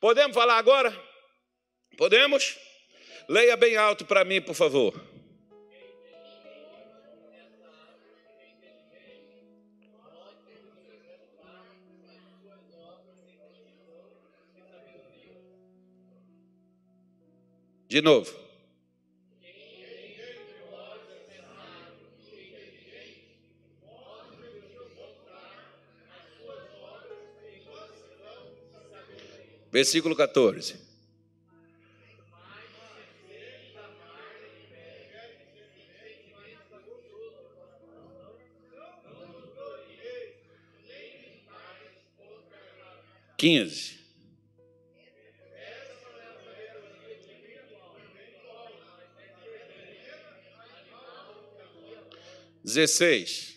[0.00, 0.94] Podemos falar agora?
[1.96, 2.56] Podemos?
[3.28, 4.94] Leia bem alto para mim, por favor.
[17.88, 18.45] De novo.
[29.76, 30.74] Versículo 14.
[43.36, 43.98] Quinze.
[52.64, 53.55] Dezesseis.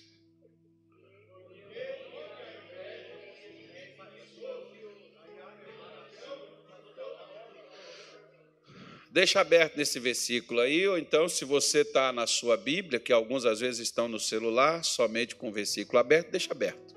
[9.19, 13.45] Deixa aberto nesse versículo aí, ou então, se você está na sua Bíblia, que alguns
[13.45, 16.95] às vezes estão no celular, somente com o versículo aberto, deixa aberto.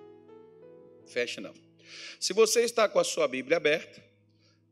[1.05, 1.53] Feche não.
[2.21, 4.01] Se você está com a sua Bíblia aberta,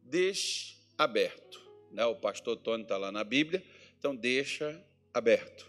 [0.00, 1.60] deixe aberto.
[1.90, 2.04] Né?
[2.04, 3.60] O pastor Tony está lá na Bíblia,
[3.98, 4.80] então deixa
[5.12, 5.66] aberto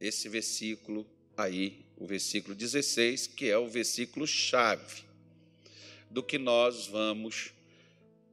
[0.00, 5.02] esse versículo aí, o versículo 16, que é o versículo chave
[6.08, 7.52] do que nós vamos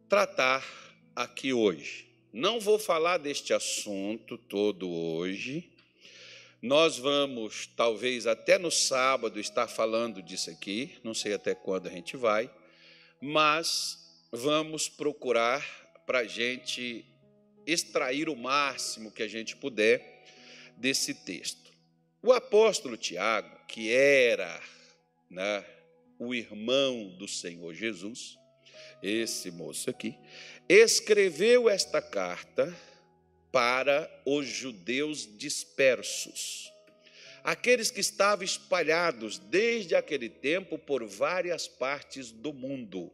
[0.07, 0.65] tratar
[1.13, 2.06] aqui hoje.
[2.37, 5.71] Não vou falar deste assunto todo hoje.
[6.61, 11.89] Nós vamos, talvez até no sábado, estar falando disso aqui, não sei até quando a
[11.89, 12.47] gente vai,
[13.19, 13.97] mas
[14.31, 15.65] vamos procurar
[16.05, 17.03] para a gente
[17.65, 20.23] extrair o máximo que a gente puder
[20.77, 21.73] desse texto.
[22.21, 24.61] O apóstolo Tiago, que era
[25.27, 25.65] né,
[26.19, 28.37] o irmão do Senhor Jesus,
[29.01, 30.15] esse moço aqui,
[30.69, 32.75] escreveu esta carta
[33.51, 36.71] para os judeus dispersos,
[37.43, 43.11] aqueles que estavam espalhados desde aquele tempo por várias partes do mundo.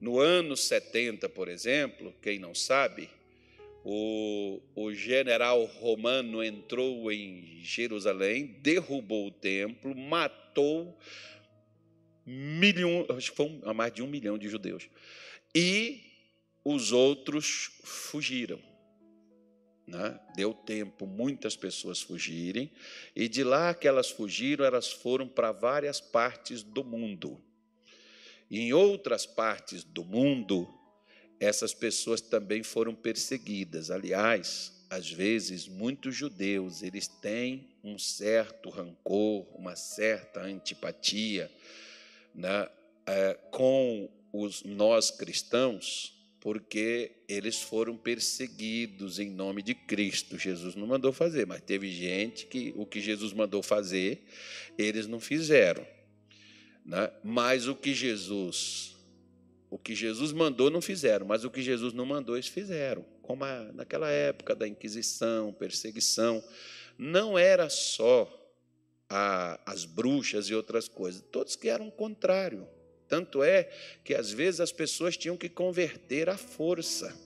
[0.00, 3.08] No ano 70, por exemplo, quem não sabe,
[3.84, 10.98] o, o general romano entrou em Jerusalém, derrubou o templo, matou
[12.26, 14.88] milhão, acho que foi mais de um milhão de judeus.
[15.54, 16.13] E
[16.64, 18.60] os outros fugiram.
[19.86, 20.18] Né?
[20.34, 22.72] Deu tempo muitas pessoas fugirem,
[23.14, 27.38] e de lá que elas fugiram, elas foram para várias partes do mundo.
[28.50, 30.72] E em outras partes do mundo,
[31.38, 33.90] essas pessoas também foram perseguidas.
[33.90, 41.50] Aliás, às vezes, muitos judeus, eles têm um certo rancor, uma certa antipatia
[42.34, 42.68] né,
[43.06, 46.13] é, com os nós cristãos,
[46.44, 50.38] porque eles foram perseguidos em nome de Cristo.
[50.38, 54.26] Jesus não mandou fazer, mas teve gente que o que Jesus mandou fazer,
[54.76, 55.86] eles não fizeram.
[56.84, 57.10] Né?
[57.24, 58.94] Mas o que Jesus
[59.70, 63.04] o que Jesus mandou não fizeram, mas o que Jesus não mandou eles fizeram.
[63.22, 66.44] Como a, naquela época da Inquisição, perseguição,
[66.98, 68.30] não era só
[69.08, 72.68] a, as bruxas e outras coisas, todos que eram contrário.
[73.14, 73.70] Tanto é
[74.02, 77.16] que às vezes as pessoas tinham que converter à força.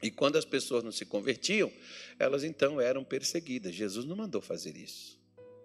[0.00, 1.68] E quando as pessoas não se convertiam,
[2.16, 3.74] elas então eram perseguidas.
[3.74, 5.18] Jesus não mandou fazer isso.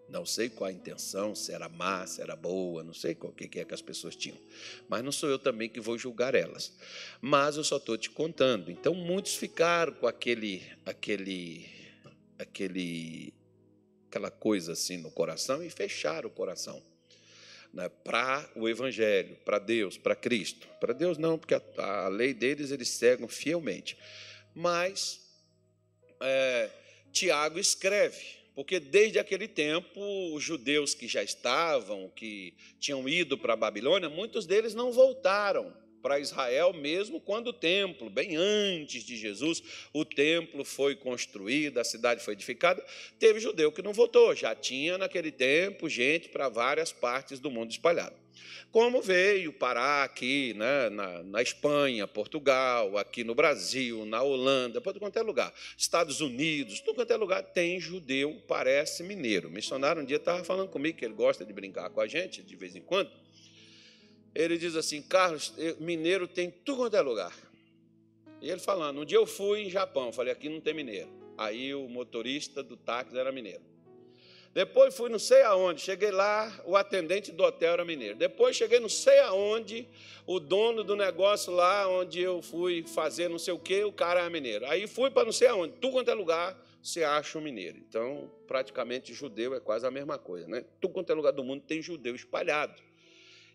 [0.09, 3.59] Não sei qual a intenção, se era má, se era boa, não sei qual que
[3.59, 4.39] é que as pessoas tinham.
[4.87, 6.75] Mas não sou eu também que vou julgar elas.
[7.21, 8.71] Mas eu só estou te contando.
[8.71, 11.67] Então muitos ficaram com aquele, aquele,
[12.39, 13.31] aquele
[14.07, 16.81] aquela coisa assim no coração e fechar o coração
[17.73, 20.67] né, para o Evangelho, para Deus, para Cristo.
[20.79, 23.97] Para Deus não, porque a, a, lei deles eles seguem fielmente.
[24.53, 25.19] Mas
[26.19, 26.69] é,
[27.11, 30.01] Tiago escreve, porque desde aquele tempo
[30.33, 35.73] os judeus que já estavam, que tinham ido para a Babilônia, muitos deles não voltaram
[36.01, 39.61] para Israel, mesmo quando o templo, bem antes de Jesus,
[39.93, 42.83] o templo foi construído, a cidade foi edificada,
[43.17, 47.71] teve judeu que não votou, já tinha naquele tempo gente para várias partes do mundo
[47.71, 48.15] espalhado.
[48.71, 54.99] Como veio parar aqui né, na, na Espanha, Portugal, aqui no Brasil, na Holanda, para
[54.99, 59.47] quanto é lugar, Estados Unidos, tudo quanto é lugar, tem judeu, parece mineiro.
[59.47, 62.43] O missionário um dia estava falando comigo que ele gosta de brincar com a gente
[62.43, 63.09] de vez em quando.
[64.33, 67.35] Ele diz assim: Carlos, mineiro tem tudo quanto é lugar.
[68.41, 71.09] E ele falando: um dia eu fui em Japão, falei: aqui não tem mineiro.
[71.37, 73.69] Aí o motorista do táxi era mineiro.
[74.53, 78.15] Depois fui não sei aonde, cheguei lá, o atendente do hotel era mineiro.
[78.17, 79.87] Depois cheguei não sei aonde,
[80.25, 84.21] o dono do negócio lá onde eu fui fazer não sei o quê, o cara
[84.21, 84.65] era mineiro.
[84.65, 87.77] Aí fui para não sei aonde, tudo quanto é lugar, você acha um mineiro.
[87.77, 90.65] Então, praticamente judeu é quase a mesma coisa, né?
[90.81, 92.81] Tudo quanto é lugar do mundo tem judeu espalhado.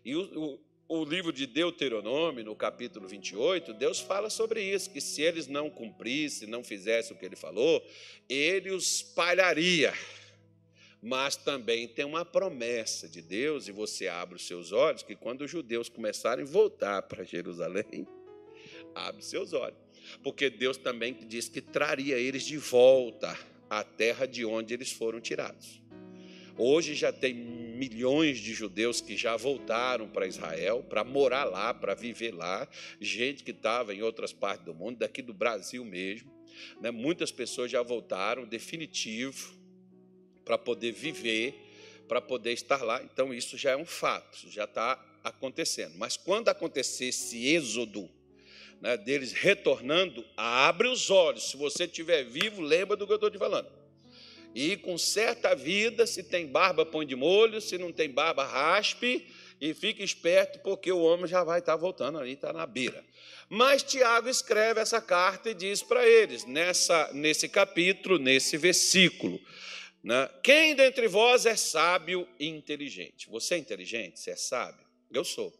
[0.03, 5.01] E o, o, o livro de Deuteronômio, no capítulo 28, Deus fala sobre isso, que
[5.01, 7.83] se eles não cumprissem, não fizessem o que ele falou,
[8.29, 9.93] ele os espalharia
[11.07, 15.41] mas também tem uma promessa de Deus, e você abre os seus olhos, que quando
[15.43, 18.07] os judeus começarem a voltar para Jerusalém,
[18.95, 19.77] abre seus olhos.
[20.23, 23.37] Porque Deus também diz que traria eles de volta
[23.69, 25.79] à terra de onde eles foram tirados.
[26.57, 27.35] Hoje já tem
[27.75, 32.67] milhões de judeus que já voltaram para Israel, para morar lá, para viver lá,
[32.99, 36.33] gente que estava em outras partes do mundo, daqui do Brasil mesmo.
[36.81, 36.89] Né?
[36.91, 39.53] Muitas pessoas já voltaram, definitivo
[40.43, 41.53] para poder viver,
[42.07, 43.03] para poder estar lá.
[43.03, 45.95] Então, isso já é um fato, já está acontecendo.
[45.97, 48.09] Mas quando acontecer esse êxodo,
[48.79, 51.49] né, deles retornando, abre os olhos.
[51.49, 53.84] Se você estiver vivo, lembra do que eu estou te falando.
[54.55, 59.27] E com certa vida, se tem barba, põe de molho, se não tem barba, raspe
[59.59, 63.03] e fique esperto, porque o homem já vai estar voltando ali, está na beira.
[63.49, 69.41] Mas Tiago escreve essa carta e diz para eles, nessa, nesse capítulo, nesse versículo:
[70.01, 70.29] né?
[70.41, 73.29] Quem dentre vós é sábio e inteligente?
[73.29, 74.19] Você é inteligente?
[74.19, 74.85] Você é sábio?
[75.11, 75.53] Eu sou.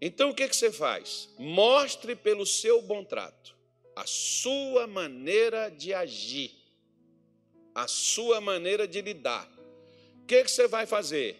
[0.00, 1.28] Então o que, que você faz?
[1.38, 3.54] Mostre pelo seu bom trato
[3.96, 6.52] a sua maneira de agir,
[7.74, 9.50] a sua maneira de lidar.
[10.22, 11.36] O que, que você vai fazer?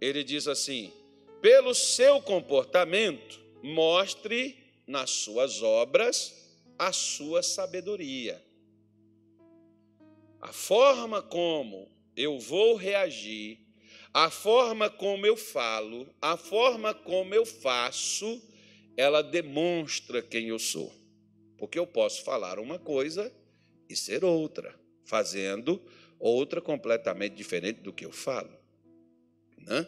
[0.00, 0.92] Ele diz assim:
[1.40, 6.34] pelo seu comportamento, mostre nas suas obras
[6.78, 8.42] a sua sabedoria
[10.44, 13.58] a forma como eu vou reagir,
[14.12, 18.42] a forma como eu falo, a forma como eu faço,
[18.94, 20.92] ela demonstra quem eu sou.
[21.56, 23.32] Porque eu posso falar uma coisa
[23.88, 25.80] e ser outra, fazendo
[26.18, 28.50] outra completamente diferente do que eu falo.
[29.58, 29.86] Né?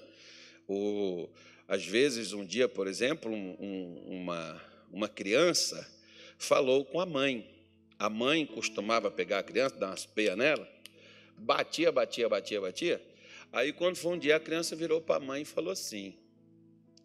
[0.68, 1.28] O,
[1.66, 5.90] às vezes, um dia, por exemplo, um, um, uma, uma criança
[6.38, 7.56] falou com a mãe
[7.98, 10.68] a mãe costumava pegar a criança, dar umas peias nela,
[11.36, 13.02] batia, batia, batia, batia.
[13.52, 16.14] Aí, quando foi um dia, a criança virou para a mãe e falou assim: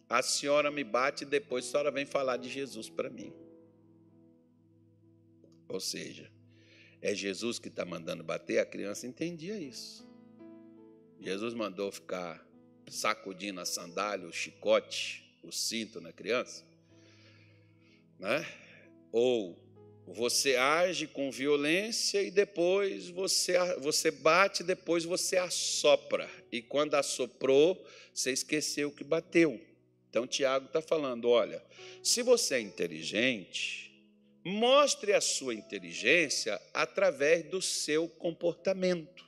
[0.08, 3.32] A senhora me bate e depois a senhora vem falar de Jesus para mim.
[5.68, 6.30] Ou seja,
[7.02, 10.08] é Jesus que está mandando bater, a criança entendia isso.
[11.20, 12.46] Jesus mandou ficar
[12.88, 16.64] sacudindo a sandália, o chicote, o cinto na criança,
[18.18, 18.46] né?
[19.10, 19.60] Ou
[20.06, 26.28] você age com violência e depois você, você bate, depois você assopra.
[26.50, 29.60] E quando assoprou, você esqueceu que bateu.
[30.08, 31.62] Então, Tiago está falando: olha,
[32.02, 33.91] se você é inteligente,
[34.44, 39.24] mostre a sua inteligência através do seu comportamento.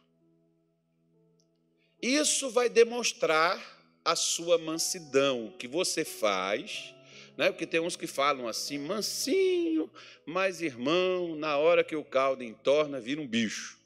[2.02, 3.60] Isso vai demonstrar
[4.04, 6.94] a sua mansidão, o que você faz
[7.36, 7.50] né?
[7.50, 9.90] porque tem uns que falam assim, mansinho,
[10.24, 13.78] mas irmão, na hora que o caldo entorna, vira um bicho.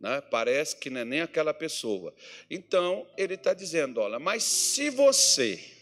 [0.00, 0.20] Né?
[0.20, 2.14] Parece que não é nem aquela pessoa.
[2.48, 5.77] Então, ele está dizendo: olha, mas se você.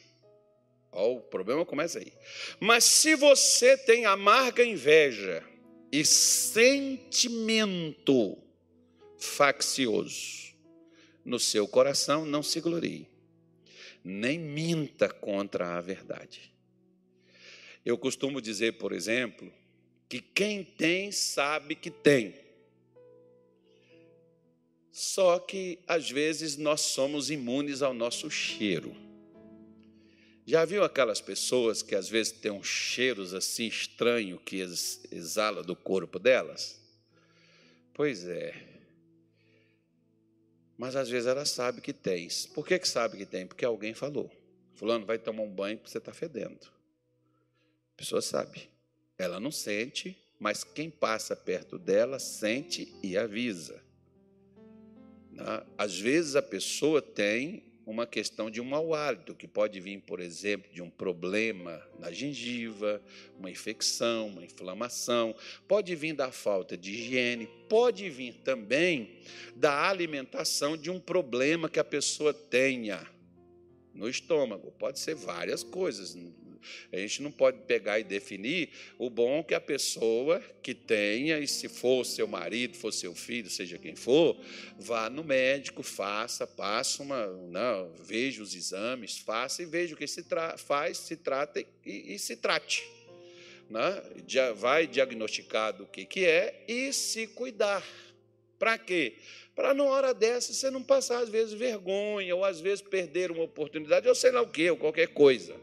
[0.97, 2.11] Ó, o problema começa aí.
[2.59, 5.45] Mas se você tem amarga inveja
[5.93, 7.19] e sentimento
[9.19, 10.57] faccioso
[11.23, 13.11] no seu coração, não se glorie,
[14.03, 16.51] nem minta contra a verdade.
[17.85, 19.53] Eu costumo dizer, por exemplo,
[20.09, 22.35] que quem tem sabe que tem.
[24.91, 29.06] Só que às vezes nós somos imunes ao nosso cheiro.
[30.47, 34.61] Já viu aquelas pessoas que às vezes têm uns cheiros assim estranhos que
[35.11, 36.81] exala do corpo delas?
[37.93, 38.55] Pois é.
[40.79, 42.29] Mas às vezes ela sabe que tem.
[42.55, 43.45] Por que, que sabe que tem?
[43.45, 44.31] Porque alguém falou.
[44.75, 46.67] Fulano vai tomar um banho porque você está fedendo.
[47.95, 48.71] A pessoa sabe.
[49.19, 53.83] Ela não sente, mas quem passa perto dela sente e avisa.
[55.77, 60.19] Às vezes a pessoa tem uma questão de um mau hálito, que pode vir, por
[60.19, 63.01] exemplo, de um problema na gengiva,
[63.39, 65.33] uma infecção, uma inflamação,
[65.69, 69.21] pode vir da falta de higiene, pode vir também
[69.55, 73.07] da alimentação de um problema que a pessoa tenha
[73.95, 74.73] no estômago.
[74.73, 76.17] Pode ser várias coisas,
[76.93, 81.47] A gente não pode pegar e definir o bom que a pessoa que tenha, e
[81.47, 84.37] se for seu marido, for seu filho, seja quem for,
[84.79, 87.27] vá no médico, faça, passe uma.
[87.27, 90.25] Não, veja os exames, faça e veja o que se
[90.59, 92.85] faz, se trata e, e se trate.
[93.69, 94.03] Né?
[94.57, 97.85] Vai diagnosticar do que, que é e se cuidar.
[98.59, 99.15] Para quê?
[99.55, 103.43] Para numa hora dessa você não passar, às vezes, vergonha, ou às vezes perder uma
[103.43, 105.57] oportunidade, ou sei lá o quê, ou qualquer coisa.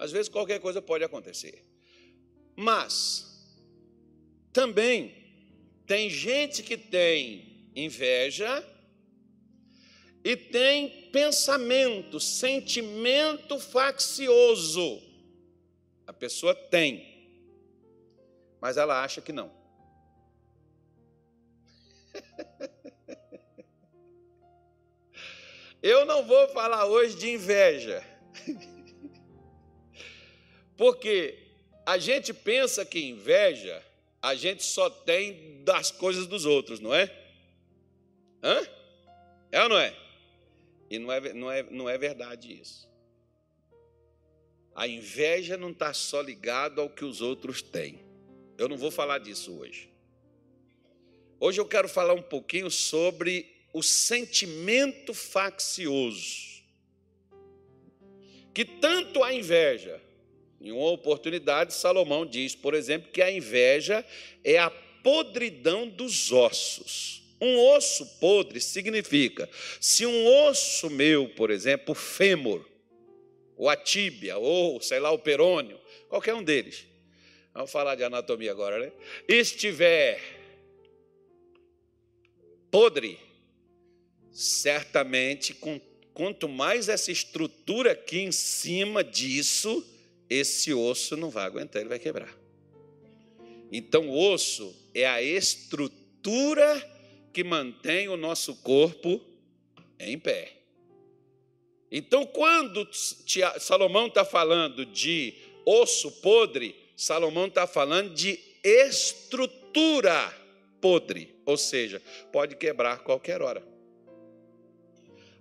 [0.00, 1.62] Às vezes qualquer coisa pode acontecer.
[2.56, 3.54] Mas
[4.50, 5.14] também
[5.86, 8.66] tem gente que tem inveja
[10.24, 15.02] e tem pensamento, sentimento faccioso.
[16.06, 17.28] A pessoa tem,
[18.58, 19.52] mas ela acha que não.
[25.82, 28.02] Eu não vou falar hoje de inveja.
[30.80, 31.36] Porque
[31.84, 33.84] a gente pensa que inveja
[34.22, 37.14] a gente só tem das coisas dos outros, não é?
[38.42, 38.66] Hã?
[39.52, 39.94] É ou não é?
[40.88, 42.90] E não é, não é, não é verdade isso.
[44.74, 48.00] A inveja não está só ligada ao que os outros têm.
[48.56, 49.90] Eu não vou falar disso hoje.
[51.38, 56.64] Hoje eu quero falar um pouquinho sobre o sentimento faccioso.
[58.54, 60.00] Que tanto a inveja,
[60.60, 64.04] em uma oportunidade, Salomão diz, por exemplo, que a inveja
[64.44, 67.22] é a podridão dos ossos.
[67.40, 69.48] Um osso podre significa,
[69.80, 72.68] se um osso meu, por exemplo, o fêmur,
[73.56, 76.86] ou a tíbia, ou sei lá, o perônio, qualquer um deles,
[77.54, 78.92] vamos falar de anatomia agora, né?
[79.26, 80.20] Estiver
[82.70, 83.18] podre,
[84.30, 85.56] certamente,
[86.12, 89.82] quanto mais essa estrutura aqui em cima disso,
[90.30, 92.32] esse osso não vai aguentar, ele vai quebrar.
[93.72, 96.88] Então, o osso é a estrutura
[97.32, 99.20] que mantém o nosso corpo
[99.98, 100.56] em pé.
[101.90, 102.88] Então, quando
[103.58, 105.34] Salomão está falando de
[105.66, 110.32] osso podre, Salomão está falando de estrutura
[110.80, 112.00] podre, ou seja,
[112.32, 113.62] pode quebrar qualquer hora.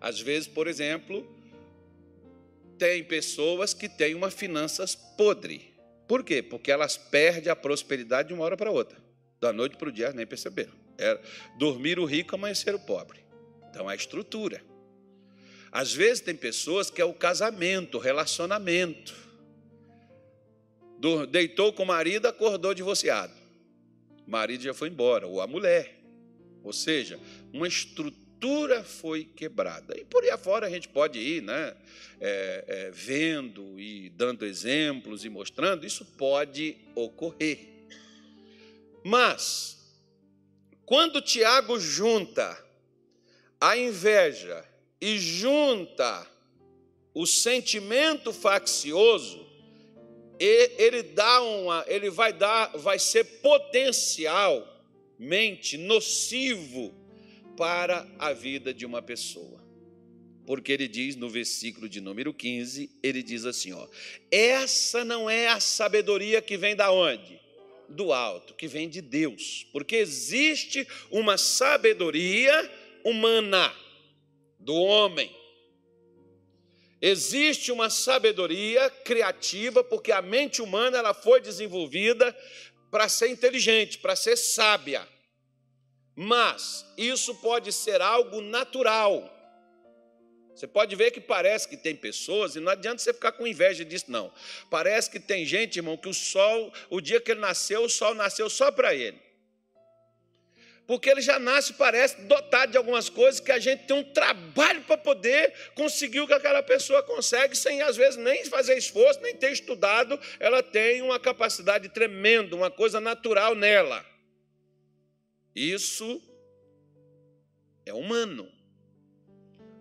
[0.02, 1.28] Às vezes, por exemplo,
[2.80, 5.74] tem pessoas que têm uma finanças podre.
[6.08, 6.42] Por quê?
[6.42, 8.98] Porque elas perdem a prosperidade de uma hora para outra.
[9.40, 10.74] Da noite para o dia, nem perceberam.
[10.98, 11.22] Era
[11.58, 13.20] dormir o rico, amanhecer o pobre.
[13.70, 14.64] Então, é a estrutura.
[15.72, 19.14] Às vezes tem pessoas que é o casamento, o relacionamento.
[21.30, 23.40] Deitou com o marido, acordou divorciado
[24.30, 26.00] o marido já foi embora, ou a mulher.
[26.64, 27.20] Ou seja,
[27.52, 28.29] uma estrutura
[28.84, 29.98] foi quebrada.
[29.98, 31.76] E por aí afora a gente pode ir, né?
[32.22, 37.70] É, é, vendo e dando exemplos e mostrando, isso pode ocorrer.
[39.04, 39.78] Mas,
[40.86, 42.58] quando Tiago junta
[43.60, 44.66] a inveja
[45.00, 46.28] e junta
[47.14, 49.48] o sentimento faccioso,
[50.40, 56.99] ele dá uma, ele vai dar, vai ser potencialmente nocivo
[57.60, 59.62] para a vida de uma pessoa.
[60.48, 63.88] Porque ele diz no versículo de número 15, ele diz assim, ó:
[64.32, 67.38] Essa não é a sabedoria que vem da onde?
[67.90, 69.68] Do alto, que vem de Deus.
[69.74, 72.72] Porque existe uma sabedoria
[73.04, 73.76] humana
[74.58, 75.38] do homem
[77.02, 82.36] Existe uma sabedoria criativa, porque a mente humana ela foi desenvolvida
[82.92, 85.08] para ser inteligente, para ser sábia.
[86.22, 89.34] Mas isso pode ser algo natural.
[90.54, 93.86] Você pode ver que parece que tem pessoas, e não adianta você ficar com inveja
[93.86, 94.30] disso, não.
[94.70, 98.14] Parece que tem gente, irmão, que o sol, o dia que ele nasceu, o sol
[98.14, 99.18] nasceu só para ele
[100.86, 104.82] porque ele já nasce, parece, dotado de algumas coisas que a gente tem um trabalho
[104.82, 109.36] para poder conseguir o que aquela pessoa consegue, sem às vezes nem fazer esforço, nem
[109.36, 114.04] ter estudado, ela tem uma capacidade tremenda, uma coisa natural nela.
[115.56, 116.22] Isso
[117.86, 118.50] é humano.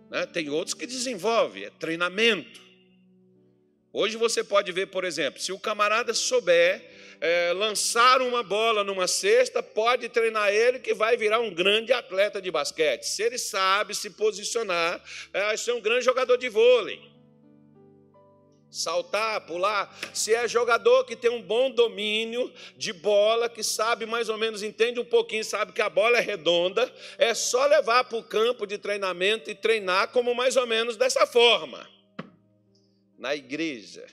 [0.09, 0.25] Né?
[0.25, 2.61] Tem outros que desenvolvem, é treinamento.
[3.91, 6.83] Hoje você pode ver, por exemplo, se o camarada souber
[7.19, 12.41] é, lançar uma bola numa cesta, pode treinar ele que vai virar um grande atleta
[12.41, 13.03] de basquete.
[13.03, 17.08] Se ele sabe se posicionar, é, vai ser um grande jogador de vôlei.
[18.71, 19.97] Saltar, pular.
[20.13, 24.61] Se é jogador que tem um bom domínio de bola, que sabe mais ou menos,
[24.61, 28.67] entende um pouquinho, sabe que a bola é redonda, é só levar para o campo
[28.67, 31.89] de treinamento e treinar como mais ou menos dessa forma.
[33.17, 34.05] na igreja.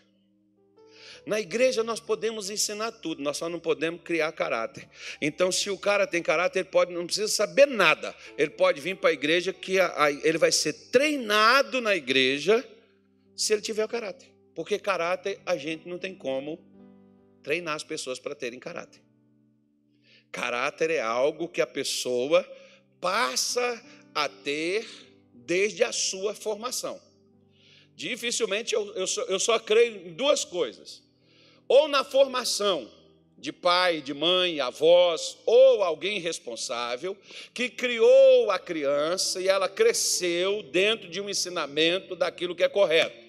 [1.25, 4.89] Na igreja nós podemos ensinar tudo, nós só não podemos criar caráter.
[5.21, 8.15] Então, se o cara tem caráter, ele pode, não precisa saber nada.
[8.39, 12.65] Ele pode vir para a igreja que a, a, ele vai ser treinado na igreja
[13.37, 14.36] se ele tiver o caráter.
[14.57, 16.59] Porque caráter a gente não tem como
[17.43, 19.03] treinar as pessoas para terem caráter.
[20.33, 22.43] Caráter é algo que a pessoa
[22.99, 23.85] passa
[24.15, 24.89] a ter
[25.35, 26.99] desde a sua formação.
[27.95, 31.03] Dificilmente eu, eu, só, eu só creio em duas coisas:
[31.69, 32.91] ou na formação
[33.37, 37.15] de pai, de mãe, avós, ou alguém responsável
[37.53, 43.26] que criou a criança e ela cresceu dentro de um ensinamento daquilo que é correto.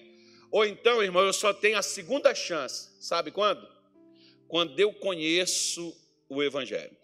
[0.50, 3.68] Ou então, irmão, eu só tenho a segunda chance, sabe quando?
[4.46, 5.94] Quando eu conheço
[6.28, 6.96] o Evangelho.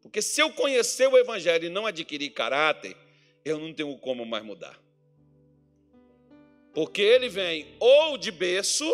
[0.00, 2.96] Porque se eu conhecer o Evangelho e não adquirir caráter,
[3.44, 4.80] eu não tenho como mais mudar.
[6.74, 8.84] Porque ele vem ou de berço,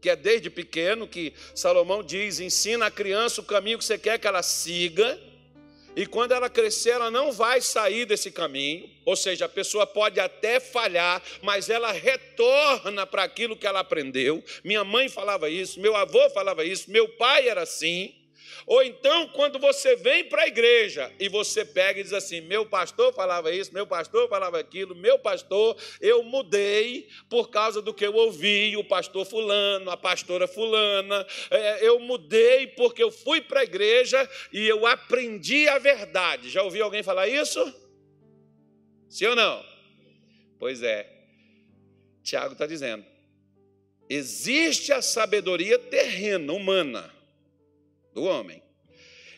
[0.00, 4.18] que é desde pequeno, que Salomão diz: ensina a criança o caminho que você quer
[4.18, 5.20] que ela siga,
[5.96, 10.18] e quando ela crescer, ela não vai sair desse caminho, ou seja, a pessoa pode
[10.18, 14.42] até falhar, mas ela retorna para aquilo que ela aprendeu.
[14.64, 18.12] Minha mãe falava isso, meu avô falava isso, meu pai era assim.
[18.66, 22.64] Ou então, quando você vem para a igreja e você pega e diz assim: meu
[22.64, 28.06] pastor falava isso, meu pastor falava aquilo, meu pastor, eu mudei por causa do que
[28.06, 33.60] eu ouvi, o pastor Fulano, a pastora Fulana, é, eu mudei porque eu fui para
[33.60, 36.48] a igreja e eu aprendi a verdade.
[36.48, 37.62] Já ouviu alguém falar isso?
[39.08, 39.64] Sim ou não?
[40.58, 41.06] Pois é,
[42.22, 43.04] Tiago está dizendo:
[44.08, 47.13] existe a sabedoria terrena, humana
[48.14, 48.62] do homem.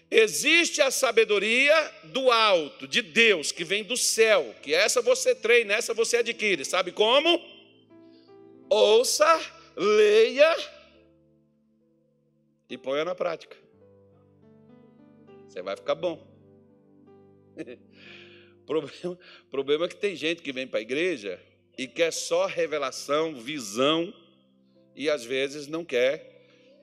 [0.08, 5.74] Existe a sabedoria do alto, de Deus, que vem do céu, que essa você treina,
[5.74, 6.64] essa você adquire.
[6.64, 7.40] Sabe como?
[8.70, 9.26] Ouça,
[9.76, 10.56] leia
[12.70, 13.56] e ponha na prática.
[15.48, 16.24] Você vai ficar bom.
[18.64, 19.18] problema,
[19.50, 21.42] problema é que tem gente que vem para a igreja
[21.76, 24.14] e quer só revelação, visão,
[24.94, 26.35] e às vezes não quer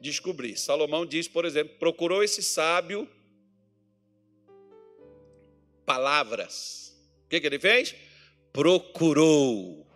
[0.03, 0.57] descobrir.
[0.57, 3.09] Salomão diz, por exemplo, procurou esse sábio
[5.85, 6.93] palavras.
[7.25, 7.95] O que, que ele fez?
[8.51, 9.87] Procurou.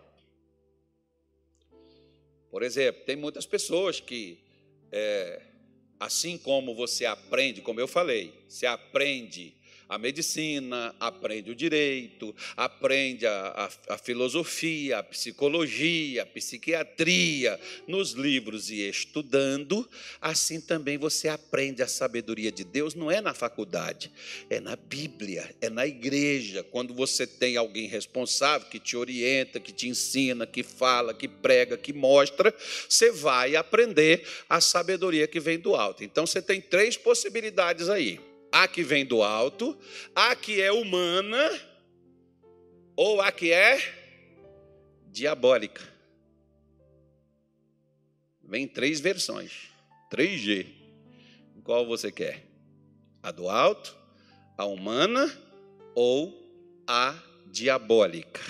[2.50, 4.38] Por exemplo, tem muitas pessoas que,
[4.90, 5.42] é,
[6.00, 9.54] assim como você aprende, como eu falei, se aprende
[9.88, 18.12] a medicina, aprende o direito, aprende a, a, a, filosofia, a psicologia, a psiquiatria, nos
[18.12, 19.88] livros e estudando,
[20.20, 24.12] assim também você aprende a sabedoria de Deus, não é na faculdade,
[24.50, 29.72] é na Bíblia, é na igreja, quando você tem alguém responsável que te orienta, que
[29.72, 32.54] te ensina, que fala, que prega, que mostra,
[32.86, 36.04] você vai aprender a sabedoria que vem do alto.
[36.04, 39.78] Então você tem três possibilidades aí a que vem do alto,
[40.14, 41.50] a que é humana
[42.96, 43.78] ou a que é
[45.06, 45.82] diabólica.
[48.42, 49.68] Vem três versões,
[50.10, 50.66] 3G.
[51.62, 52.46] Qual você quer?
[53.22, 53.94] A do alto,
[54.56, 55.30] a humana
[55.94, 56.34] ou
[56.86, 57.14] a
[57.46, 58.40] diabólica?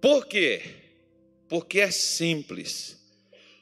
[0.00, 0.62] Por quê?
[1.48, 2.98] Porque é simples.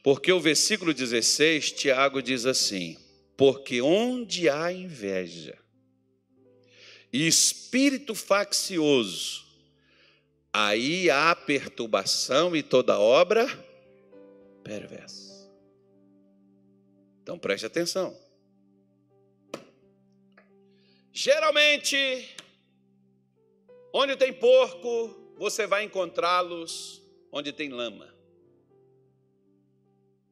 [0.03, 2.97] Porque o versículo 16, Tiago diz assim:
[3.40, 5.59] porque onde há inveja
[7.11, 9.46] e espírito faccioso,
[10.53, 13.46] aí há perturbação e toda obra
[14.62, 15.50] perversa.
[17.22, 18.14] Então preste atenção.
[21.11, 22.37] Geralmente,
[23.90, 28.14] onde tem porco, você vai encontrá-los onde tem lama.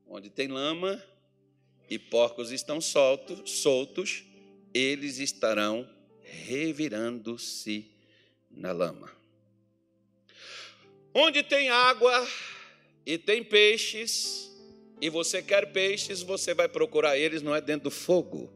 [0.07, 1.03] Onde tem lama,
[1.89, 4.25] e porcos estão soltos, soltos,
[4.75, 5.89] eles estarão
[6.23, 7.91] revirando-se
[8.51, 9.11] na lama.
[11.15, 12.27] Onde tem água
[13.07, 14.49] e tem peixes,
[15.01, 18.53] e você quer peixes, você vai procurar eles, não é dentro do fogo,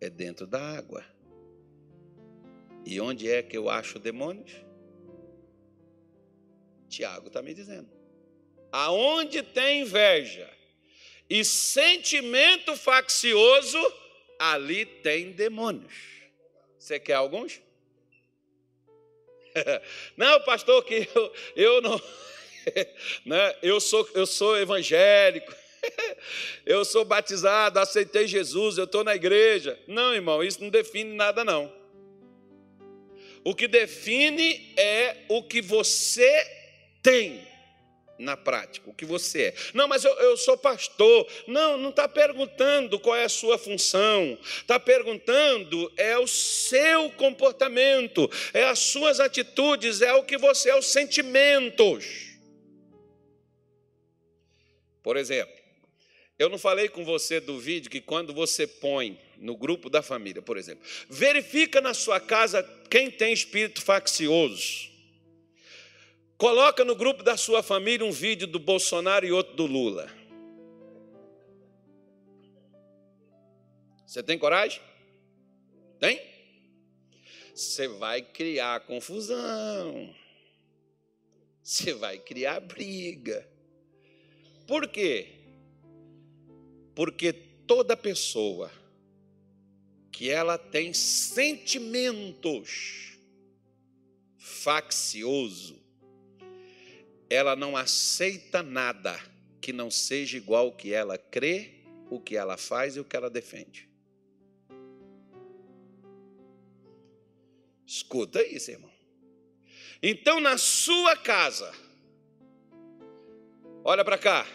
[0.00, 1.04] é dentro da água.
[2.84, 4.52] E onde é que eu acho demônios?
[6.88, 7.88] Tiago está me dizendo.
[8.70, 10.50] Aonde tem inveja,
[11.28, 13.78] e sentimento faccioso,
[14.38, 15.94] ali tem demônios.
[16.78, 17.60] Você quer alguns?
[20.16, 22.02] Não, pastor, que eu, eu não.
[23.24, 23.56] né?
[23.62, 25.54] eu, sou, eu sou evangélico.
[26.66, 29.78] eu sou batizado, aceitei Jesus, eu estou na igreja.
[29.86, 31.72] Não, irmão, isso não define nada, não.
[33.44, 36.44] O que define é o que você
[37.02, 37.46] tem
[38.24, 39.54] na prática, o que você é.
[39.72, 41.26] Não, mas eu, eu sou pastor.
[41.46, 44.36] Não, não está perguntando qual é a sua função.
[44.56, 50.76] Está perguntando é o seu comportamento, é as suas atitudes, é o que você é,
[50.76, 52.34] os sentimentos.
[55.02, 55.54] Por exemplo,
[56.38, 60.40] eu não falei com você do vídeo que quando você põe no grupo da família,
[60.40, 64.93] por exemplo, verifica na sua casa quem tem espírito faccioso.
[66.36, 70.10] Coloca no grupo da sua família um vídeo do Bolsonaro e outro do Lula.
[74.04, 74.80] Você tem coragem?
[75.98, 76.20] Tem?
[77.54, 80.14] Você vai criar confusão.
[81.62, 83.48] Você vai criar briga.
[84.66, 85.32] Por quê?
[86.94, 88.70] Porque toda pessoa
[90.10, 92.38] que ela tem sentimentos
[94.38, 95.83] faccioso,
[97.34, 99.18] ela não aceita nada
[99.60, 101.70] que não seja igual o que ela crê,
[102.08, 103.88] o que ela faz e o que ela defende.
[107.86, 108.90] Escuta isso, irmão.
[110.02, 111.72] Então, na sua casa,
[113.82, 114.46] olha para cá,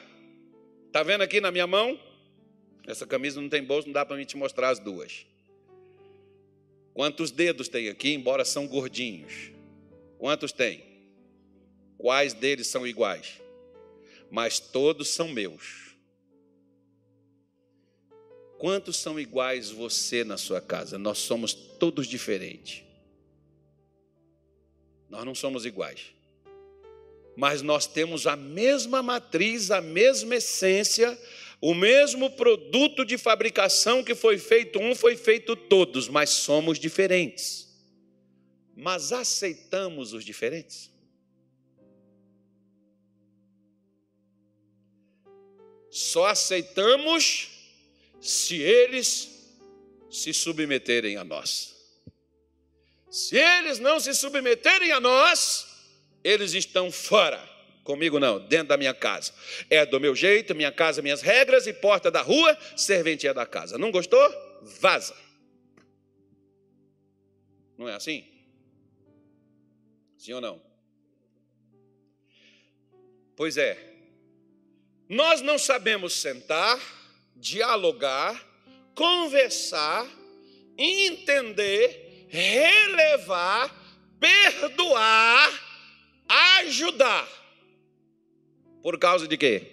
[0.91, 1.99] tá vendo aqui na minha mão?
[2.87, 5.25] Essa camisa não tem bolso, não dá para mim te mostrar as duas.
[6.93, 9.51] Quantos dedos tem aqui, embora são gordinhos?
[10.17, 10.88] Quantos tem?
[11.99, 13.41] Quais deles são iguais?
[14.31, 15.97] Mas todos são meus.
[18.57, 20.97] Quantos são iguais você na sua casa?
[20.97, 22.83] Nós somos todos diferentes.
[25.09, 26.13] Nós não somos iguais.
[27.35, 31.19] Mas nós temos a mesma matriz, a mesma essência,
[31.59, 37.67] o mesmo produto de fabricação que foi feito um, foi feito todos, mas somos diferentes.
[38.73, 40.89] Mas aceitamos os diferentes?
[45.99, 47.49] Só aceitamos
[48.21, 49.29] se eles
[50.09, 51.75] se submeterem a nós.
[53.11, 55.67] Se eles não se submeterem a nós,
[56.23, 57.37] eles estão fora.
[57.83, 59.33] Comigo não, dentro da minha casa.
[59.69, 63.77] É do meu jeito, minha casa, minhas regras e porta da rua, serventia da casa.
[63.77, 64.21] Não gostou?
[64.79, 65.17] Vaza.
[67.77, 68.25] Não é assim?
[70.17, 70.61] Sim ou não?
[73.35, 73.88] Pois é,
[75.09, 76.79] nós não sabemos sentar,
[77.35, 78.39] dialogar,
[78.93, 80.07] conversar,
[80.77, 83.75] entender, relevar,
[84.19, 85.51] perdoar,
[86.59, 87.27] ajudar.
[88.83, 89.71] Por causa de quê?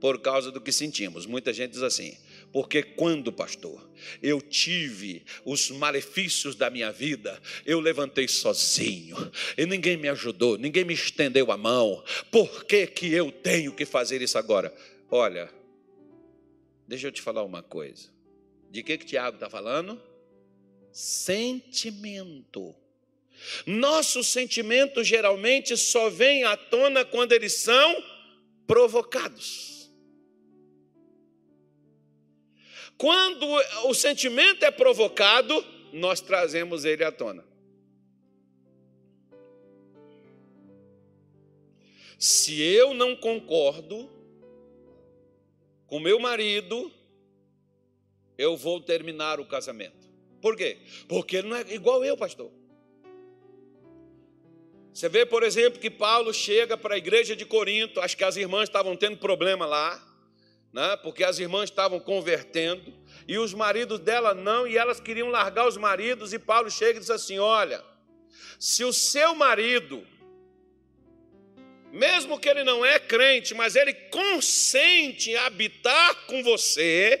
[0.00, 1.26] Por causa do que sentimos.
[1.26, 2.16] Muita gente diz assim:
[2.52, 3.88] porque quando, pastor,
[4.22, 9.16] eu tive os malefícios da minha vida, eu levantei sozinho,
[9.56, 12.02] e ninguém me ajudou, ninguém me estendeu a mão.
[12.30, 14.74] Por que, que eu tenho que fazer isso agora?
[15.10, 15.50] Olha,
[16.86, 18.08] deixa eu te falar uma coisa.
[18.70, 20.00] De que, que Tiago está falando?
[20.90, 22.74] Sentimento.
[23.66, 28.02] Nossos sentimentos geralmente só vêm à tona quando eles são
[28.66, 29.77] provocados.
[32.98, 33.46] Quando
[33.86, 37.46] o sentimento é provocado, nós trazemos ele à tona.
[42.18, 44.10] Se eu não concordo
[45.86, 46.92] com meu marido,
[48.36, 50.08] eu vou terminar o casamento.
[50.42, 50.78] Por quê?
[51.06, 52.50] Porque ele não é igual eu, pastor.
[54.92, 58.34] Você vê, por exemplo, que Paulo chega para a igreja de Corinto, acho que as
[58.34, 60.07] irmãs estavam tendo problema lá
[60.78, 60.96] né?
[60.98, 62.94] porque as irmãs estavam convertendo,
[63.26, 67.00] e os maridos dela não, e elas queriam largar os maridos, e Paulo chega e
[67.00, 67.82] diz assim: Olha,
[68.60, 70.06] se o seu marido,
[71.90, 77.20] mesmo que ele não é crente, mas ele consente em habitar com você,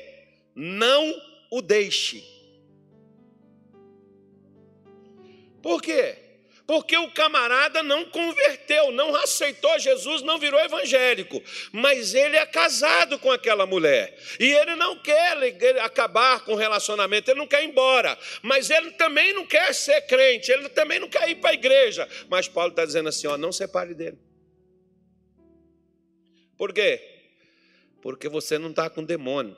[0.54, 2.24] não o deixe.
[5.60, 6.27] Por quê?
[6.68, 13.18] Porque o camarada não converteu, não aceitou Jesus, não virou evangélico, mas ele é casado
[13.18, 17.68] com aquela mulher e ele não quer acabar com o relacionamento, ele não quer ir
[17.70, 21.54] embora, mas ele também não quer ser crente, ele também não quer ir para a
[21.54, 22.06] igreja.
[22.28, 24.18] Mas Paulo está dizendo assim: ó, não separe dele.
[26.58, 27.00] Por quê?
[28.02, 29.56] Porque você não está com demônio.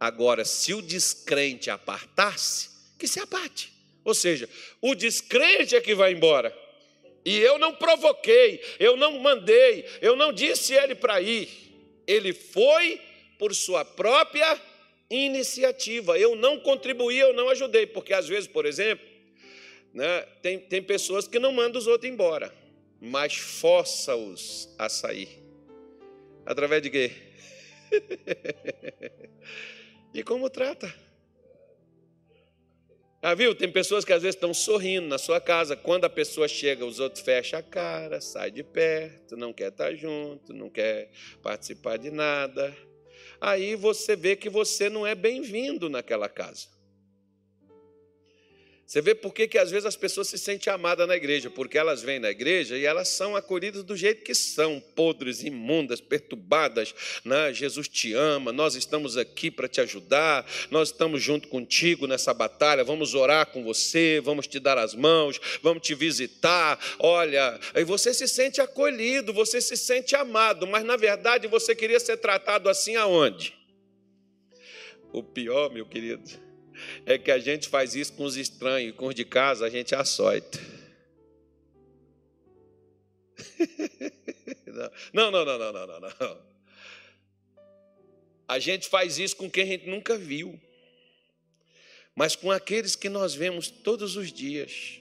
[0.00, 3.77] Agora, se o descrente apartar-se, que se aparte.
[4.08, 4.48] Ou seja,
[4.80, 6.56] o descrente é que vai embora.
[7.24, 11.48] E eu não provoquei, eu não mandei, eu não disse ele para ir.
[12.06, 12.98] Ele foi
[13.38, 14.58] por sua própria
[15.10, 16.18] iniciativa.
[16.18, 17.86] Eu não contribuí, eu não ajudei.
[17.86, 19.06] Porque às vezes, por exemplo,
[19.92, 22.52] né, tem, tem pessoas que não mandam os outros embora.
[22.98, 25.28] mas força-os a sair.
[26.46, 27.12] Através de quê?
[30.14, 31.07] e como trata?
[33.20, 33.52] Ah, viu?
[33.52, 35.74] Tem pessoas que às vezes estão sorrindo na sua casa.
[35.74, 39.92] Quando a pessoa chega, os outros fecham a cara, sai de perto, não quer estar
[39.94, 41.10] junto, não quer
[41.42, 42.76] participar de nada.
[43.40, 46.77] Aí você vê que você não é bem-vindo naquela casa.
[48.88, 51.76] Você vê por que, que às vezes as pessoas se sentem amadas na igreja, porque
[51.76, 56.94] elas vêm na igreja e elas são acolhidas do jeito que são, podres, imundas, perturbadas.
[57.22, 57.52] Né?
[57.52, 62.82] Jesus te ama, nós estamos aqui para te ajudar, nós estamos junto contigo nessa batalha,
[62.82, 66.82] vamos orar com você, vamos te dar as mãos, vamos te visitar.
[66.98, 72.00] Olha, aí você se sente acolhido, você se sente amado, mas na verdade você queria
[72.00, 73.52] ser tratado assim aonde?
[75.12, 76.47] O pior, meu querido
[77.06, 79.94] é que a gente faz isso com os estranhos, com os de casa a gente
[79.94, 80.58] açoita.
[85.12, 86.42] Não, não, não, não, não, não, não.
[88.46, 90.58] A gente faz isso com quem a gente nunca viu,
[92.14, 95.00] mas com aqueles que nós vemos todos os dias.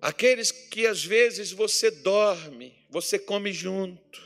[0.00, 4.22] Aqueles que às vezes você dorme, você come junto,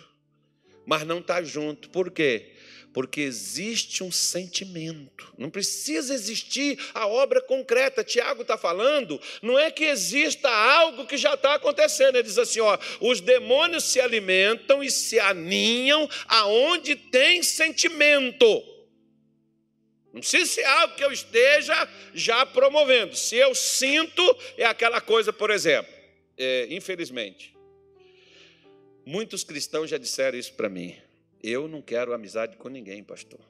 [0.85, 1.89] mas não está junto.
[1.89, 2.55] Por quê?
[2.93, 5.33] Porque existe um sentimento.
[5.39, 8.05] Não precisa existir a obra concreta.
[8.05, 12.17] Tiago está falando, não é que exista algo que já está acontecendo.
[12.17, 18.47] Ele diz assim: ó, os demônios se alimentam e se aninham aonde tem sentimento.
[20.13, 23.15] Não precisa ser algo que eu esteja já promovendo.
[23.15, 24.23] Se eu sinto,
[24.57, 25.93] é aquela coisa, por exemplo,
[26.37, 27.55] é, infelizmente,
[29.07, 30.97] muitos cristãos já disseram isso para mim.
[31.43, 33.41] Eu não quero amizade com ninguém, pastor.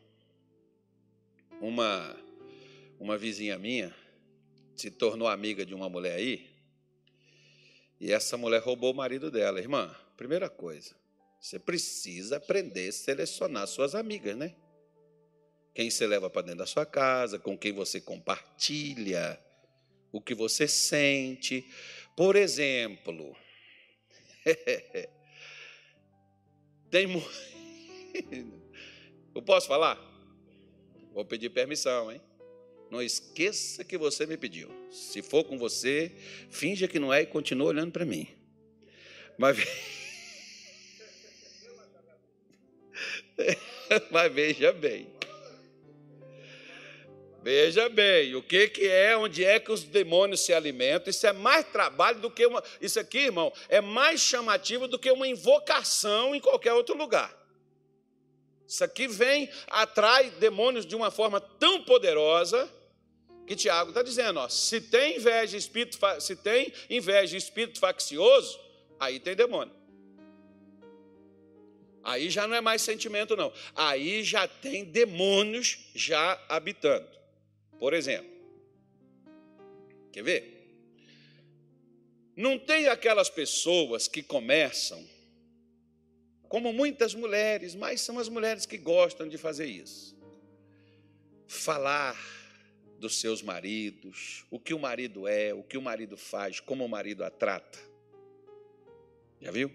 [1.60, 2.16] Uma,
[2.98, 3.94] uma vizinha minha
[4.76, 6.48] se tornou amiga de uma mulher aí,
[8.00, 9.60] e essa mulher roubou o marido dela.
[9.60, 10.94] Irmã, primeira coisa,
[11.38, 14.54] você precisa aprender a selecionar suas amigas, né?
[15.74, 19.38] Quem você leva para dentro da sua casa, com quem você compartilha,
[20.10, 21.68] o que você sente.
[22.16, 23.36] Por exemplo,
[26.90, 27.06] tem,
[29.34, 29.98] Eu posso falar?
[31.12, 32.20] Vou pedir permissão, hein?
[32.90, 34.68] Não esqueça que você me pediu.
[34.90, 36.10] Se for com você,
[36.50, 38.26] finja que não é e continua olhando para mim.
[39.38, 39.56] Mas,
[44.10, 45.08] Mas veja bem.
[47.42, 51.08] Veja bem, o que, que é, onde é que os demônios se alimentam?
[51.08, 52.62] Isso é mais trabalho do que uma.
[52.82, 57.34] Isso aqui, irmão, é mais chamativo do que uma invocação em qualquer outro lugar.
[58.70, 62.72] Isso aqui vem, atrai demônios de uma forma tão poderosa
[63.44, 68.60] que Tiago está dizendo: ó, se tem inveja, espírito, se tem inveja, espírito faccioso,
[69.00, 69.74] aí tem demônio.
[72.04, 73.52] Aí já não é mais sentimento, não.
[73.74, 77.08] Aí já tem demônios já habitando.
[77.76, 78.30] Por exemplo,
[80.12, 80.78] quer ver?
[82.36, 85.04] Não tem aquelas pessoas que começam
[86.50, 90.18] como muitas mulheres, mas são as mulheres que gostam de fazer isso.
[91.46, 92.18] Falar
[92.98, 96.88] dos seus maridos, o que o marido é, o que o marido faz, como o
[96.88, 97.78] marido a trata.
[99.40, 99.70] Já viu?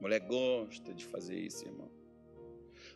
[0.00, 1.90] Mulher gosta de fazer isso, irmão.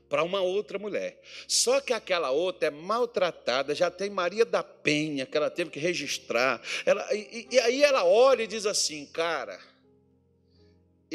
[0.09, 1.21] Para uma outra mulher.
[1.49, 5.81] Só que aquela outra é maltratada, já tem Maria da Penha, que ela teve que
[5.81, 6.63] registrar.
[6.87, 9.72] Ela, e, e aí ela olha e diz assim, cara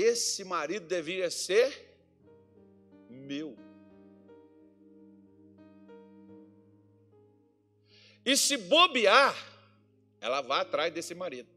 [0.02, 1.88] esse marido deveria ser
[3.10, 3.58] meu.
[8.26, 9.36] E se bobear,
[10.20, 11.50] ela vai atrás desse marido.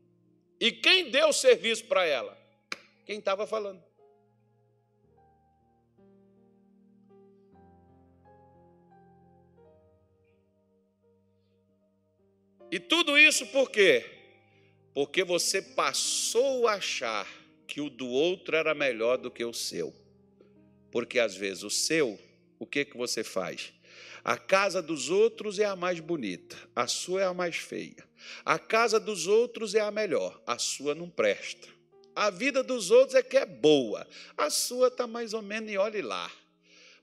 [0.59, 2.39] E quem deu o serviço para ela?
[3.05, 3.83] Quem estava falando.
[12.71, 14.09] E tudo isso por quê?
[14.95, 17.40] Porque você passou a achar
[17.71, 19.95] que o do outro era melhor do que o seu.
[20.91, 22.19] Porque às vezes o seu,
[22.59, 23.73] o que que você faz?
[24.25, 28.05] A casa dos outros é a mais bonita, a sua é a mais feia.
[28.45, 31.69] A casa dos outros é a melhor, a sua não presta.
[32.15, 34.07] A vida dos outros é que é boa,
[34.37, 36.31] a sua está mais ou menos e olhe lá.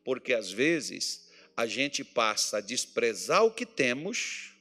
[0.04, 4.52] Porque às vezes a gente passa a desprezar o que temos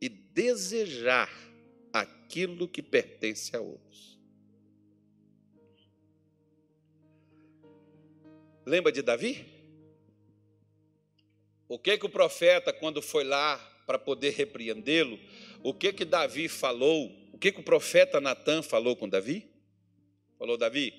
[0.00, 1.30] e desejar
[1.92, 4.11] aquilo que pertence a outros.
[8.64, 9.44] Lembra de Davi?
[11.68, 15.18] O que que o profeta, quando foi lá para poder repreendê-lo,
[15.62, 17.22] o que que Davi falou?
[17.42, 19.50] que, que o profeta Natan falou com Davi?
[20.38, 20.94] Falou, Davi,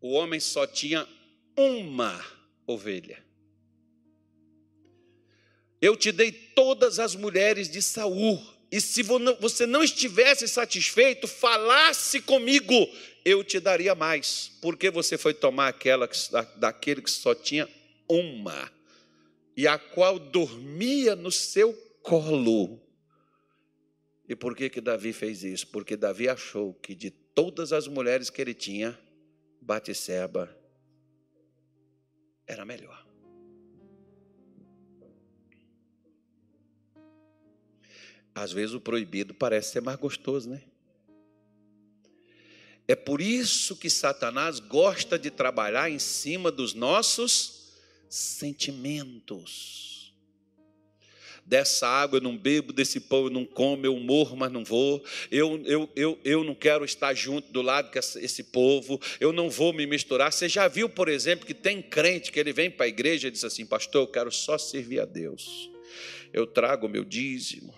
[0.00, 1.08] o homem só tinha
[1.56, 2.24] uma
[2.64, 3.20] ovelha.
[5.80, 12.22] Eu te dei todas as mulheres de Saul, e se você não estivesse satisfeito, falasse
[12.22, 12.88] comigo,
[13.24, 14.52] eu te daria mais.
[14.60, 16.08] Porque você foi tomar aquela
[16.56, 17.68] daquele que só tinha
[18.08, 18.70] uma,
[19.56, 22.80] e a qual dormia no seu colo.
[24.28, 25.66] E por que que Davi fez isso?
[25.68, 28.98] Porque Davi achou que de todas as mulheres que ele tinha,
[29.60, 30.54] Batisseba
[32.46, 33.06] era melhor.
[38.34, 40.62] Às vezes o proibido parece ser mais gostoso, né?
[42.92, 47.72] É por isso que Satanás gosta de trabalhar em cima dos nossos
[48.06, 50.12] sentimentos.
[51.42, 55.02] Dessa água eu não bebo, desse pão eu não como, eu morro, mas não vou.
[55.30, 59.72] Eu, eu, eu, eu não quero estar junto do lado esse povo, eu não vou
[59.72, 60.30] me misturar.
[60.30, 63.30] Você já viu, por exemplo, que tem crente que ele vem para a igreja e
[63.30, 65.70] diz assim: Pastor, eu quero só servir a Deus.
[66.30, 67.74] Eu trago o meu dízimo,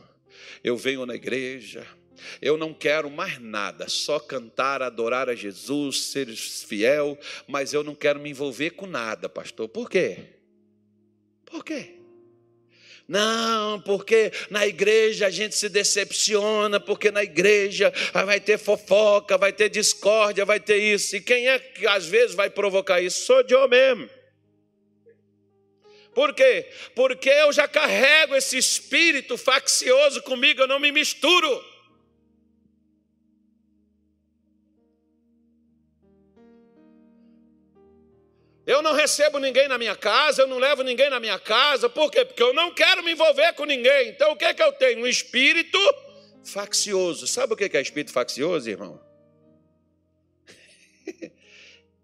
[0.65, 1.87] eu venho na igreja,
[2.41, 7.95] eu não quero mais nada, só cantar, adorar a Jesus, ser fiel, mas eu não
[7.95, 9.69] quero me envolver com nada, pastor.
[9.69, 10.19] Por quê?
[11.45, 11.95] Por quê?
[13.07, 19.53] Não, porque na igreja a gente se decepciona, porque na igreja vai ter fofoca, vai
[19.53, 21.17] ter discórdia, vai ter isso.
[21.17, 23.27] E quem é que às vezes vai provocar isso?
[23.27, 24.09] Sou eu mesmo.
[26.15, 26.67] Por quê?
[26.95, 31.74] Porque eu já carrego esse espírito faccioso comigo, eu não me misturo.
[38.67, 42.11] Eu não recebo ninguém na minha casa, eu não levo ninguém na minha casa, por
[42.11, 42.25] quê?
[42.25, 44.09] Porque eu não quero me envolver com ninguém.
[44.09, 45.01] Então o que é que eu tenho?
[45.03, 45.79] Um espírito
[46.43, 47.27] faccioso.
[47.27, 49.01] Sabe o que é espírito faccioso, irmão?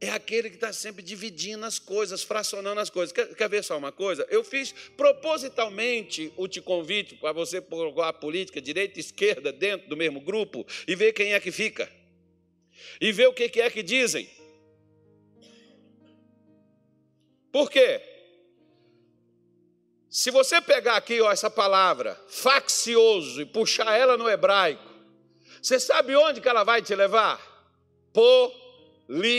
[0.03, 3.13] É aquele que está sempre dividindo as coisas, fracionando as coisas.
[3.13, 4.27] Quer, quer, ver só uma coisa?
[4.31, 9.91] Eu fiz propositalmente o te convite para você colocar a política direita e esquerda dentro
[9.91, 11.87] do mesmo grupo e ver quem é que fica.
[12.99, 14.27] E ver o que é que dizem.
[17.53, 18.01] Por quê?
[20.09, 24.91] Se você pegar aqui ó, essa palavra, faccioso, e puxar ela no hebraico,
[25.63, 27.39] você sabe onde que ela vai te levar?
[28.13, 29.31] Política.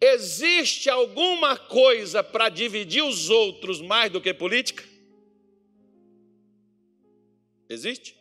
[0.00, 4.82] Existe alguma coisa para dividir os outros mais do que política?
[7.68, 8.16] Existe?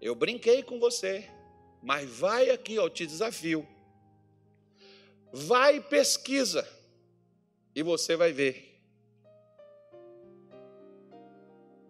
[0.00, 1.39] Eu brinquei com você.
[1.82, 3.66] Mas vai aqui, eu te desafio.
[5.32, 6.68] Vai e pesquisa.
[7.74, 8.80] E você vai ver.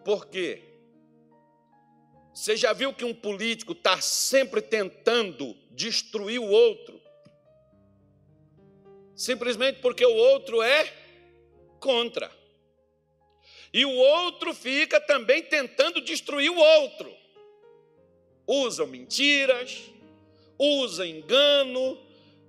[0.04, 0.62] Por quê?
[2.32, 7.00] Você já viu que um político está sempre tentando destruir o outro?
[9.16, 10.90] Simplesmente porque o outro é
[11.80, 12.30] contra.
[13.72, 17.19] E o outro fica também tentando destruir o outro
[18.50, 19.82] usam mentiras,
[20.58, 21.96] usam engano,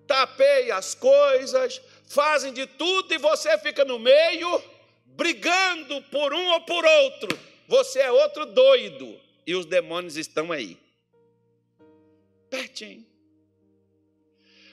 [0.07, 4.63] tapeiam as coisas, fazem de tudo e você fica no meio,
[5.05, 7.39] brigando por um ou por outro.
[7.67, 10.75] Você é outro doido e os demônios estão aí.
[12.49, 13.05] Pertinho.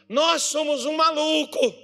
[0.08, 1.74] Nós somos um maluco.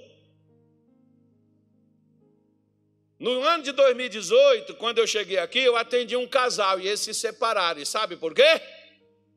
[3.18, 7.12] No ano de 2018, quando eu cheguei aqui, eu atendi um casal e eles se
[7.12, 7.80] separaram.
[7.80, 8.60] E sabe por quê?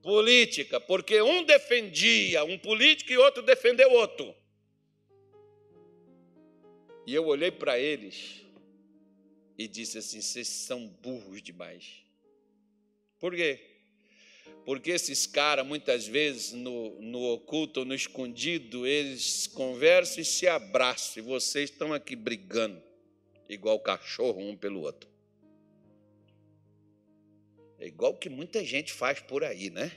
[0.08, 4.34] Política, porque um defendia um político e outro defendeu outro.
[7.06, 8.42] E eu olhei para eles
[9.58, 12.06] e disse assim: vocês são burros demais.
[13.20, 13.60] Por quê?
[14.64, 21.22] Porque esses caras, muitas vezes, no, no oculto no escondido, eles conversam e se abraçam,
[21.22, 22.82] e vocês estão aqui brigando,
[23.50, 25.17] igual cachorro um pelo outro.
[27.80, 29.92] É igual que muita gente faz por aí, né?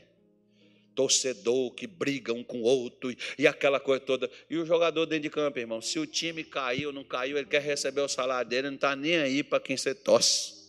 [0.95, 4.31] Torcedor que briga um com o outro e aquela coisa toda.
[4.51, 7.47] E o jogador dentro de campo, irmão, se o time caiu ou não caiu, ele
[7.47, 10.61] quer receber o salário dele, não está nem aí para quem você torce.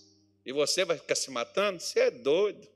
[0.45, 1.79] E você vai ficar se matando?
[1.79, 2.67] Você é doido.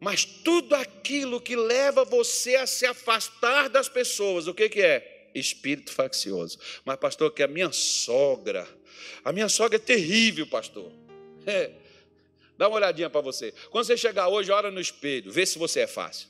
[0.00, 5.30] Mas tudo aquilo que leva você a se afastar das pessoas, o que, que é?
[5.34, 6.58] Espírito faccioso.
[6.84, 8.66] Mas, pastor, que a minha sogra,
[9.24, 10.92] a minha sogra é terrível, pastor.
[11.46, 11.70] É.
[12.56, 13.52] Dá uma olhadinha para você.
[13.70, 16.28] Quando você chegar hoje, olha no espelho, vê se você é fácil.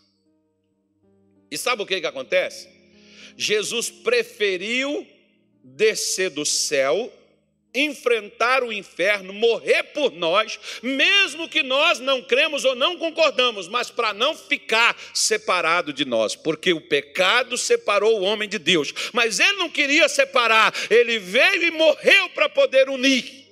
[1.50, 2.68] E sabe o que, que acontece?
[3.36, 5.06] Jesus preferiu
[5.62, 7.12] descer do céu,
[7.74, 13.90] enfrentar o inferno, morrer por nós, mesmo que nós não cremos ou não concordamos, mas
[13.90, 19.38] para não ficar separado de nós, porque o pecado separou o homem de Deus, mas
[19.38, 23.46] ele não queria separar, ele veio e morreu para poder unir.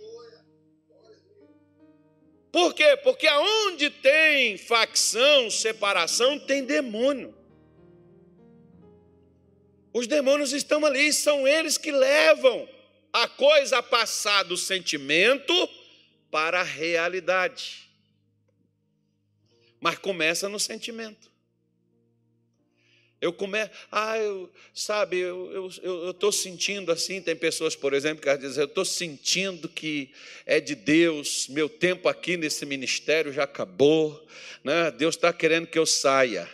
[2.50, 2.96] Por quê?
[3.02, 7.34] Porque aonde tem facção, separação, tem demônio.
[9.92, 12.66] Os demônios estão ali, são eles que levam
[13.22, 15.52] a coisa passar do sentimento
[16.30, 17.88] para a realidade.
[19.80, 21.30] Mas começa no sentimento.
[23.18, 27.22] Eu começo, ah, eu, sabe, eu estou sentindo assim.
[27.22, 30.12] Tem pessoas, por exemplo, que dizem: Eu estou sentindo que
[30.44, 34.26] é de Deus, meu tempo aqui nesse ministério já acabou,
[34.62, 34.90] né?
[34.90, 36.46] Deus está querendo que eu saia.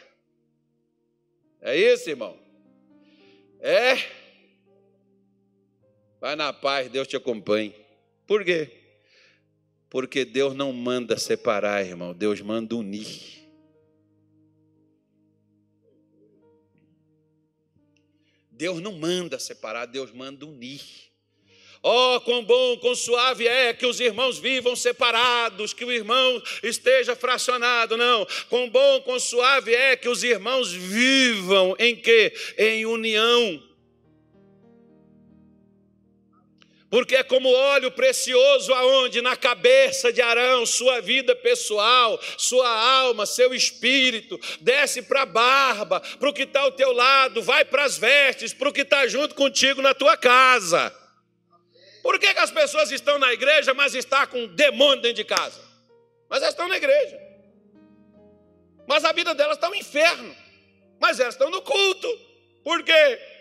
[1.61, 2.39] É isso, irmão?
[3.61, 4.22] É?
[6.23, 7.75] Vai na paz, Deus te acompanhe.
[8.29, 8.71] Por quê?
[9.91, 13.43] Porque Deus não manda separar, irmão, Deus manda unir.
[18.53, 20.81] Deus não manda separar, Deus manda unir.
[21.83, 27.17] Oh, quão bom, quão suave é que os irmãos vivam separados, que o irmão esteja
[27.17, 27.97] fracionado.
[27.97, 32.33] Não, quão bom, quão suave é que os irmãos vivam em que?
[32.57, 33.72] Em união.
[36.93, 43.25] Porque é como óleo precioso aonde na cabeça de Arão, sua vida pessoal, sua alma,
[43.25, 47.85] seu espírito, desce para a barba, para o que está ao teu lado, vai para
[47.85, 50.95] as vestes, para o que está junto contigo na tua casa.
[52.03, 55.25] Por que, que as pessoas estão na igreja, mas estão com um demônio dentro de
[55.25, 55.63] casa?
[56.29, 57.19] Mas elas estão na igreja.
[58.87, 60.37] Mas a vida delas está um inferno.
[61.01, 62.21] Mas elas estão no culto.
[62.63, 63.32] Por quê?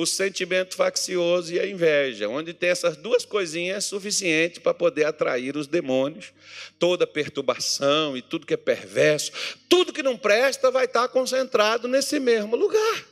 [0.00, 2.28] O sentimento faccioso e a inveja.
[2.28, 6.32] Onde tem essas duas coisinhas é suficiente para poder atrair os demônios.
[6.78, 9.30] Toda perturbação e tudo que é perverso,
[9.68, 13.04] tudo que não presta vai estar concentrado nesse mesmo lugar.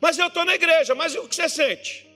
[0.00, 2.06] Mas eu estou na igreja, mas o que você sente?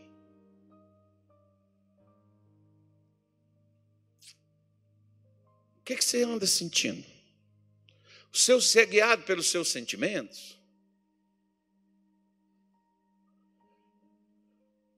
[5.78, 7.04] O que, que você anda sentindo?
[8.32, 10.59] O seu ser guiado pelos seus sentimentos?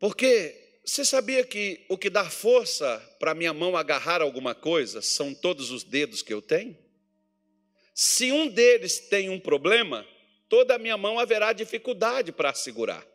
[0.03, 5.33] Porque você sabia que o que dá força para minha mão agarrar alguma coisa são
[5.33, 6.77] todos os dedos que eu tenho?
[7.95, 10.05] Se um deles tem um problema,
[10.49, 13.07] toda a minha mão haverá dificuldade para segurar.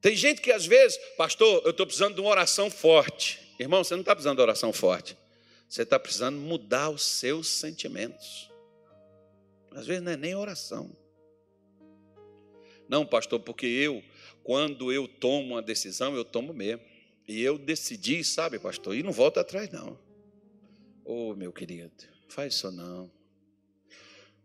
[0.00, 3.54] Tem gente que às vezes, pastor, eu estou precisando de uma oração forte.
[3.56, 5.16] Irmão, você não está precisando de oração forte.
[5.68, 8.50] Você está precisando mudar os seus sentimentos.
[9.70, 10.90] Às vezes não é nem oração.
[12.90, 14.02] Não, pastor, porque eu,
[14.42, 16.82] quando eu tomo uma decisão, eu tomo mesmo.
[17.28, 19.96] E eu decidi, sabe, pastor, e não volto atrás, não.
[21.04, 21.92] Oh, meu querido,
[22.28, 23.08] faz isso não.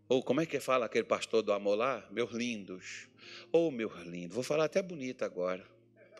[0.07, 2.07] Ou como é que fala aquele pastor do amor lá?
[2.11, 3.07] Meus lindos.
[3.51, 5.65] Oh, meus lindos, vou falar até bonito agora.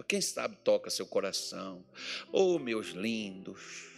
[0.07, 1.85] Quem sabe toca seu coração.
[2.31, 3.94] Oh, meus lindos.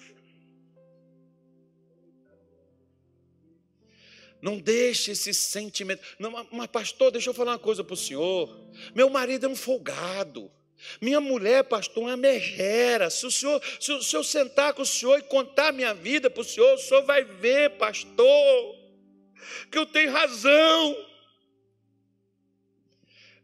[4.41, 6.01] Não deixe esse sentimento.
[6.19, 8.67] Não, mas, pastor, deixa eu falar uma coisa para o senhor.
[8.93, 10.51] Meu marido é um folgado.
[11.01, 13.09] Minha mulher, pastor, é uma megera.
[13.09, 16.41] Se o, senhor, se, se eu sentar com o senhor e contar minha vida para
[16.41, 18.75] o senhor, o senhor vai ver, pastor,
[19.71, 21.05] que eu tenho razão.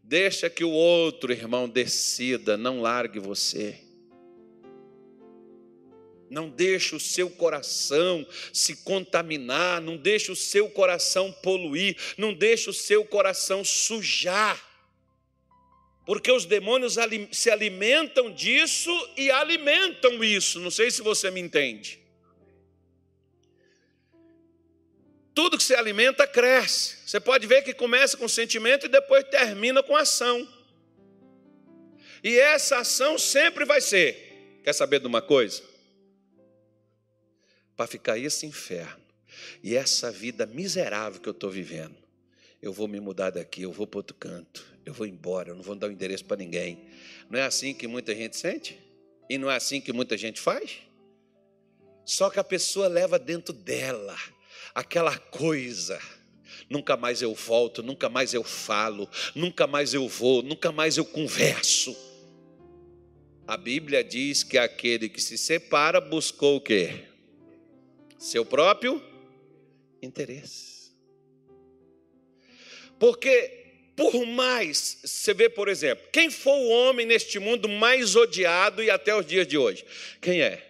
[0.03, 3.79] Deixa que o outro irmão decida, não largue você.
[6.34, 12.71] Não deixe o seu coração se contaminar, não deixe o seu coração poluir, não deixe
[12.71, 14.59] o seu coração sujar.
[16.07, 16.97] Porque os demônios
[17.31, 20.59] se alimentam disso e alimentam isso.
[20.59, 21.99] Não sei se você me entende.
[25.36, 26.97] Tudo que se alimenta cresce.
[27.05, 30.51] Você pode ver que começa com sentimento e depois termina com ação.
[32.23, 34.59] E essa ação sempre vai ser.
[34.63, 35.72] Quer saber de uma coisa?
[37.76, 39.01] Para ficar esse inferno
[39.63, 41.95] e essa vida miserável que eu estou vivendo.
[42.61, 45.63] Eu vou me mudar daqui, eu vou para outro canto, eu vou embora, eu não
[45.63, 46.88] vou dar o um endereço para ninguém.
[47.30, 48.80] Não é assim que muita gente sente?
[49.30, 50.80] E não é assim que muita gente faz?
[52.05, 54.17] Só que a pessoa leva dentro dela
[54.74, 55.99] aquela coisa.
[56.69, 61.05] Nunca mais eu volto, nunca mais eu falo, nunca mais eu vou, nunca mais eu
[61.05, 61.95] converso.
[63.45, 67.12] A Bíblia diz que aquele que se separa buscou o quê?
[68.24, 69.03] Seu próprio
[70.01, 70.93] interesse.
[72.97, 73.61] Porque
[73.95, 78.89] por mais, você vê, por exemplo, quem foi o homem neste mundo mais odiado e
[78.89, 79.86] até os dias de hoje?
[80.21, 80.65] Quem é?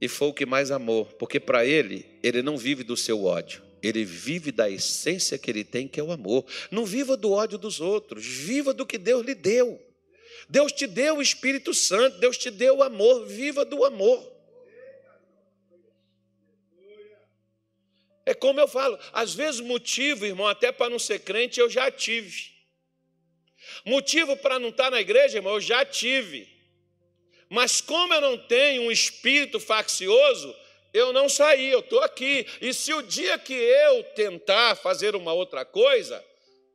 [0.00, 3.62] E foi o que mais amou, porque para ele, ele não vive do seu ódio,
[3.82, 6.44] ele vive da essência que ele tem, que é o amor.
[6.70, 9.82] Não viva do ódio dos outros, viva do que Deus lhe deu.
[10.48, 14.27] Deus te deu o Espírito Santo, Deus te deu o amor, viva do amor.
[18.28, 21.90] É como eu falo, às vezes motivo, irmão, até para não ser crente, eu já
[21.90, 22.52] tive.
[23.86, 26.46] Motivo para não estar na igreja, irmão, eu já tive.
[27.48, 30.54] Mas como eu não tenho um espírito faccioso,
[30.92, 32.46] eu não saí, eu estou aqui.
[32.60, 36.22] E se o dia que eu tentar fazer uma outra coisa,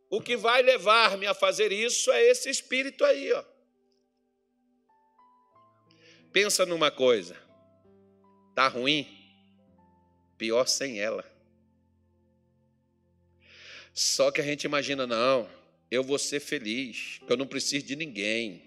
[0.09, 3.43] o que vai levar-me a fazer isso é esse espírito aí, ó.
[6.31, 7.37] Pensa numa coisa.
[8.55, 9.07] Tá ruim?
[10.35, 11.31] Pior sem ela.
[13.93, 15.47] Só que a gente imagina, não,
[15.91, 18.63] eu vou ser feliz, eu não preciso de ninguém.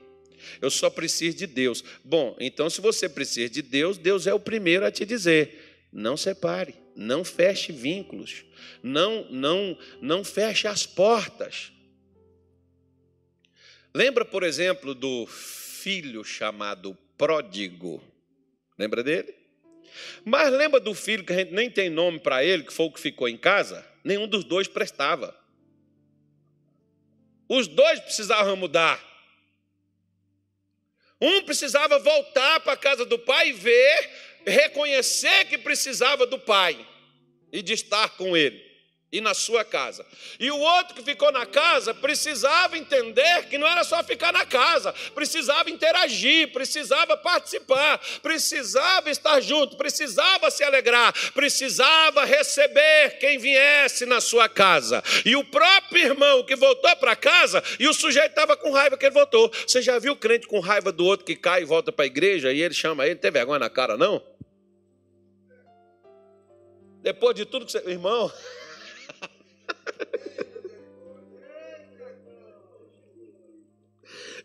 [0.60, 1.82] Eu só preciso de Deus.
[2.04, 6.16] Bom, então se você precisa de Deus, Deus é o primeiro a te dizer: não
[6.16, 8.44] separe, não feche vínculos,
[8.82, 11.72] não não não feche as portas.
[13.94, 18.02] Lembra, por exemplo, do filho chamado pródigo?
[18.78, 19.34] Lembra dele?
[20.22, 22.92] Mas lembra do filho que a gente nem tem nome para ele, que foi o
[22.92, 23.84] que ficou em casa?
[24.06, 25.36] Nenhum dos dois prestava.
[27.48, 29.02] Os dois precisavam mudar.
[31.20, 34.10] Um precisava voltar para a casa do pai e ver,
[34.46, 36.86] reconhecer que precisava do pai
[37.52, 38.65] e de estar com ele
[39.10, 40.04] e na sua casa.
[40.38, 44.44] E o outro que ficou na casa precisava entender que não era só ficar na
[44.44, 54.04] casa, precisava interagir, precisava participar, precisava estar junto, precisava se alegrar, precisava receber quem viesse
[54.06, 55.02] na sua casa.
[55.24, 59.06] E o próprio irmão que voltou para casa e o sujeito estava com raiva que
[59.06, 59.50] ele voltou.
[59.66, 62.06] Você já viu o crente com raiva do outro que cai e volta para a
[62.06, 64.22] igreja e ele chama ele, tem vergonha na cara não?
[67.02, 67.78] Depois de tudo que você.
[67.88, 68.32] Irmão.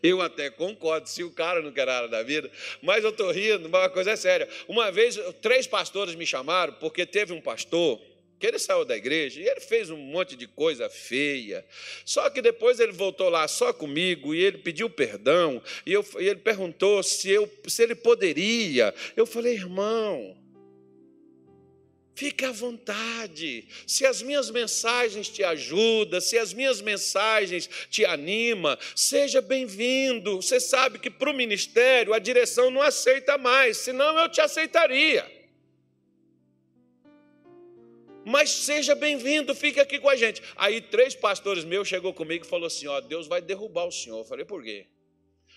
[0.02, 2.50] Eu até concordo, se o cara não quer nada da vida,
[2.82, 4.48] mas eu estou rindo, mas uma coisa é séria.
[4.66, 8.00] Uma vez, três pastores me chamaram, porque teve um pastor
[8.42, 11.64] que ele saiu da igreja e ele fez um monte de coisa feia.
[12.04, 16.26] Só que depois ele voltou lá só comigo e ele pediu perdão e, eu, e
[16.26, 18.92] ele perguntou se, eu, se ele poderia.
[19.16, 20.36] Eu falei, irmão,
[22.22, 23.66] Fique à vontade.
[23.84, 30.36] Se as minhas mensagens te ajudam, se as minhas mensagens te animam, seja bem-vindo.
[30.36, 35.28] Você sabe que para o ministério a direção não aceita mais, senão eu te aceitaria.
[38.24, 40.40] Mas seja bem-vindo, fique aqui com a gente.
[40.54, 44.18] Aí três pastores meus chegou comigo e falou assim: ó, Deus vai derrubar o senhor.
[44.18, 44.86] Eu falei, por quê?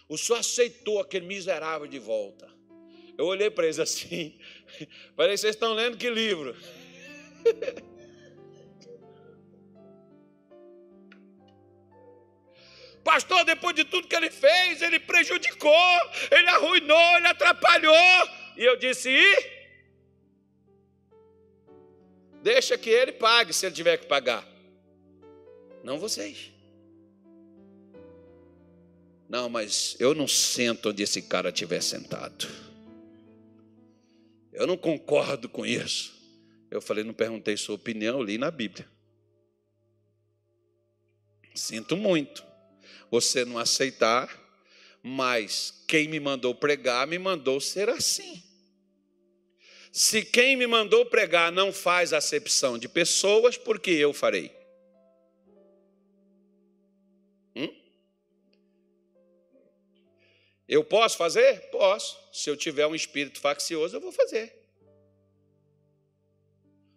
[0.10, 2.56] O senhor aceitou aquele miserável de volta.
[3.18, 4.38] Eu olhei para eles assim,
[5.16, 6.56] falei, vocês estão lendo que livro?
[13.06, 15.72] Pastor, depois de tudo que ele fez, ele prejudicou,
[16.32, 17.94] ele arruinou, ele atrapalhou.
[18.58, 19.56] E eu disse: e?
[22.42, 24.44] Deixa que ele pague se ele tiver que pagar.
[25.84, 26.52] Não vocês.
[29.30, 32.65] Não, mas eu não sento onde esse cara estiver sentado.
[34.56, 36.16] Eu não concordo com isso.
[36.72, 38.90] Eu falei, não perguntei sua opinião, li na Bíblia.
[41.54, 42.44] Sinto muito
[43.10, 44.30] você não aceitar,
[45.02, 48.44] mas quem me mandou pregar me mandou ser assim.
[49.92, 54.52] Se quem me mandou pregar não faz acepção de pessoas, por que eu farei?
[60.68, 61.70] Eu posso fazer?
[61.70, 62.18] Posso.
[62.32, 64.54] Se eu tiver um espírito faccioso, eu vou fazer.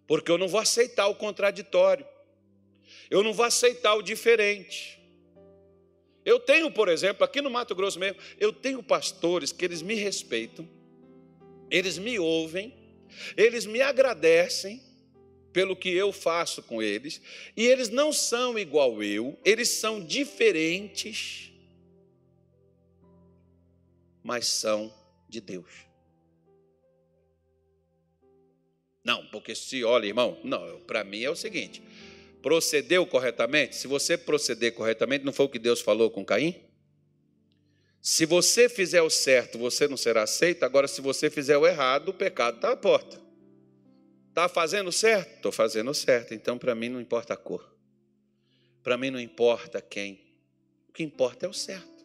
[0.07, 2.07] Porque eu não vou aceitar o contraditório.
[3.11, 4.99] Eu não vou aceitar o diferente.
[6.25, 9.95] Eu tenho, por exemplo, aqui no Mato Grosso mesmo, eu tenho pastores que eles me
[9.95, 10.69] respeitam,
[11.71, 12.75] eles me ouvem,
[13.35, 14.83] eles me agradecem
[15.55, 17.21] pelo que eu faço com eles,
[17.57, 21.48] e eles não são igual eu, eles são diferentes
[24.23, 24.93] mas são
[25.29, 25.87] de Deus.
[29.05, 31.83] Não, porque se olha, irmão, não, para mim é o seguinte:
[32.43, 33.77] procedeu corretamente?
[33.77, 36.55] Se você proceder corretamente, não foi o que Deus falou com Caim?
[38.01, 40.63] Se você fizer o certo, você não será aceito.
[40.63, 43.21] Agora, se você fizer o errado, o pecado está à porta.
[44.29, 45.37] Está fazendo certo?
[45.37, 46.33] Estou fazendo certo.
[46.33, 47.79] Então, para mim, não importa a cor.
[48.83, 50.19] Para mim não importa quem,
[50.89, 51.98] o que importa é o certo.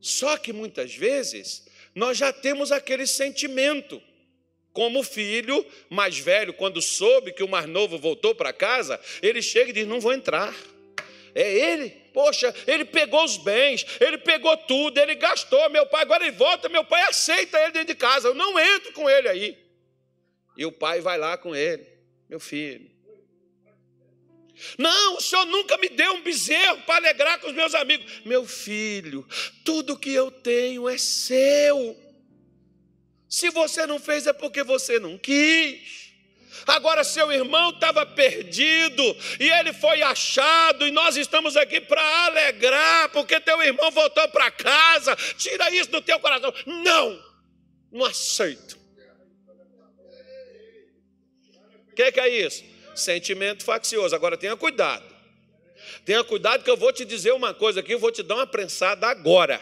[0.00, 4.02] Só que muitas vezes nós já temos aquele sentimento.
[4.72, 9.42] Como o filho mais velho, quando soube que o mais novo voltou para casa, ele
[9.42, 10.54] chega e diz: Não vou entrar.
[11.34, 15.68] É ele, poxa, ele pegou os bens, ele pegou tudo, ele gastou.
[15.70, 18.28] Meu pai, agora ele volta, meu pai aceita ele dentro de casa.
[18.28, 19.58] Eu não entro com ele aí.
[20.56, 21.86] E o pai vai lá com ele,
[22.28, 22.90] meu filho.
[24.78, 28.06] Não, o senhor nunca me deu um bezerro para alegrar com os meus amigos.
[28.24, 29.26] Meu filho,
[29.64, 31.96] tudo que eu tenho é seu.
[33.28, 36.10] Se você não fez, é porque você não quis.
[36.66, 39.02] Agora, seu irmão estava perdido
[39.38, 44.50] e ele foi achado, e nós estamos aqui para alegrar, porque teu irmão voltou para
[44.50, 45.16] casa.
[45.36, 46.52] Tira isso do teu coração.
[46.66, 47.22] Não,
[47.92, 48.78] não aceito.
[51.90, 52.64] O que, que é isso?
[52.94, 54.14] Sentimento faccioso.
[54.14, 55.04] Agora tenha cuidado.
[56.04, 58.46] Tenha cuidado que eu vou te dizer uma coisa aqui, eu vou te dar uma
[58.46, 59.60] prensada agora.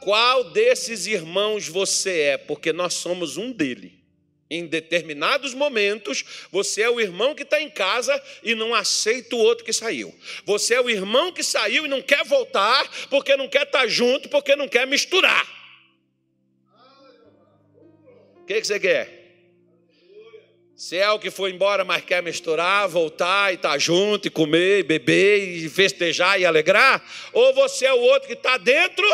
[0.00, 2.36] Qual desses irmãos você é?
[2.38, 4.04] Porque nós somos um dele.
[4.50, 9.38] Em determinados momentos, você é o irmão que está em casa e não aceita o
[9.38, 10.14] outro que saiu.
[10.44, 13.86] Você é o irmão que saiu e não quer voltar porque não quer estar tá
[13.86, 15.46] junto, porque não quer misturar.
[18.42, 19.23] O que, que você quer?
[20.76, 24.30] Se é o que foi embora, mas quer misturar, voltar e estar tá junto, e
[24.30, 27.02] comer, e beber, e festejar e alegrar,
[27.32, 29.06] ou você é o outro que está dentro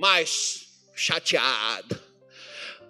[0.00, 2.00] mas chateado,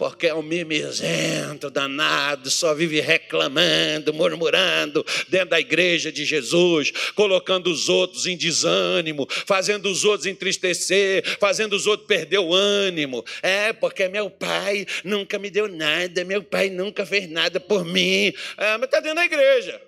[0.01, 7.71] porque é um mimizento danado, só vive reclamando, murmurando dentro da igreja de Jesus, colocando
[7.71, 13.23] os outros em desânimo, fazendo os outros entristecer, fazendo os outros perder o ânimo.
[13.43, 18.33] É, porque meu pai nunca me deu nada, meu pai nunca fez nada por mim.
[18.57, 19.83] É, mas está dentro da igreja.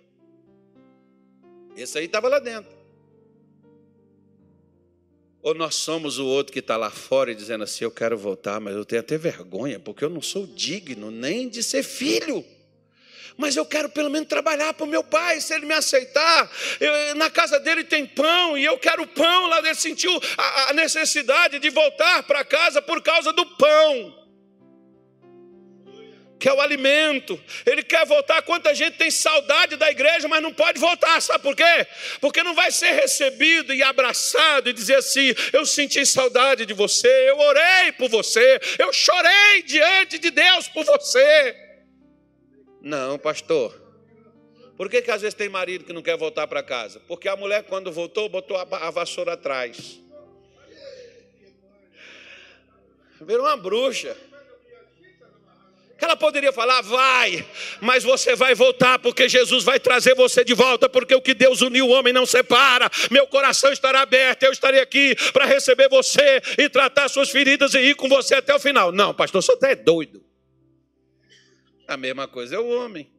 [1.74, 2.82] Esse aí estava lá dentro.
[5.43, 8.61] Ou nós somos o outro que está lá fora e dizendo assim: Eu quero voltar,
[8.61, 12.45] mas eu tenho até vergonha, porque eu não sou digno nem de ser filho.
[13.36, 16.51] Mas eu quero pelo menos trabalhar para o meu pai, se ele me aceitar.
[16.78, 19.49] Eu, na casa dele tem pão e eu quero pão.
[19.49, 24.22] Lá ele sentiu a, a necessidade de voltar para casa por causa do pão
[26.43, 27.40] que é o alimento.
[27.64, 28.43] Ele quer voltar.
[28.43, 31.22] Quanta gente tem saudade da igreja, mas não pode voltar.
[31.22, 31.86] Sabe por quê?
[32.20, 37.30] Porque não vai ser recebido e abraçado e dizer assim: Eu senti saudade de você,
[37.30, 41.57] eu orei por você, eu chorei diante de Deus por você.
[42.80, 43.80] Não, pastor.
[44.76, 46.99] Por que, que às vezes tem marido que não quer voltar para casa?
[47.07, 50.01] Porque a mulher, quando voltou, botou a vassoura atrás.
[53.20, 54.16] Virou uma bruxa
[56.05, 57.46] ela poderia falar, vai,
[57.80, 61.61] mas você vai voltar, porque Jesus vai trazer você de volta, porque o que Deus
[61.61, 62.90] uniu, o homem não separa.
[63.11, 67.80] Meu coração estará aberto, eu estarei aqui para receber você e tratar suas feridas e
[67.80, 68.90] ir com você até o final.
[68.90, 70.24] Não, pastor, você até é doido.
[71.86, 73.11] A mesma coisa é o homem.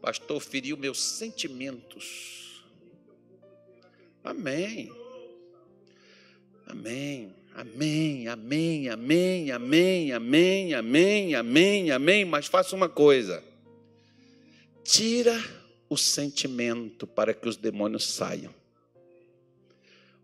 [0.00, 2.62] Pastor, feriu meus sentimentos.
[4.22, 4.90] Amém.
[6.66, 7.34] Amém.
[7.54, 12.24] Amém, amém, amém, amém, amém, amém, amém, amém.
[12.24, 13.44] Mas faça uma coisa:
[14.82, 15.40] tira
[15.88, 18.52] o sentimento para que os demônios saiam.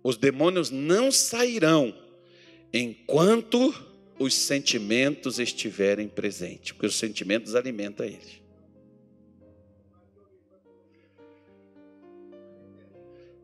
[0.02, 1.94] Os demônios não sairão
[2.72, 3.72] enquanto
[4.18, 8.39] os sentimentos estiverem presentes, porque os sentimentos alimentam eles.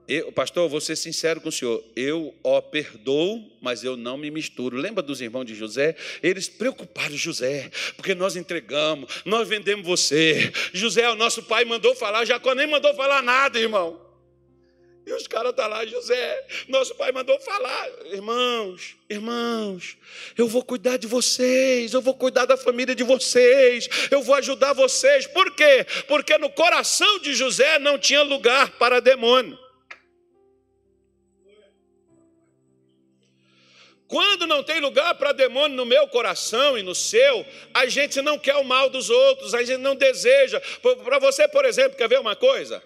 [0.08, 1.82] Eu, pastor, vou ser sincero com o senhor.
[1.96, 4.76] Eu ó perdoo, mas eu não me misturo.
[4.76, 5.96] Lembra dos irmãos de José?
[6.22, 10.52] Eles preocuparam José, porque nós entregamos, nós vendemos você.
[10.72, 12.24] José, o nosso pai, mandou falar.
[12.24, 14.06] Jacó nem mandou falar nada, irmão.
[15.06, 17.88] E os caras estão tá lá, José, nosso pai mandou falar.
[18.06, 19.96] Irmãos, irmãos,
[20.36, 24.72] eu vou cuidar de vocês, eu vou cuidar da família de vocês, eu vou ajudar
[24.72, 25.28] vocês.
[25.28, 25.86] Por quê?
[26.08, 29.65] Porque no coração de José não tinha lugar para demônio.
[34.08, 37.44] Quando não tem lugar para demônio no meu coração e no seu,
[37.74, 40.60] a gente não quer o mal dos outros, a gente não deseja.
[41.04, 42.82] Para você, por exemplo, quer ver uma coisa?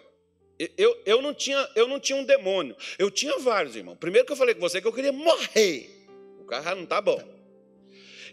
[0.76, 3.96] Eu, eu, não tinha, eu não tinha um demônio, eu tinha vários, irmão.
[3.96, 5.90] Primeiro que eu falei com você que eu queria morrer.
[6.38, 7.22] O carro não está bom.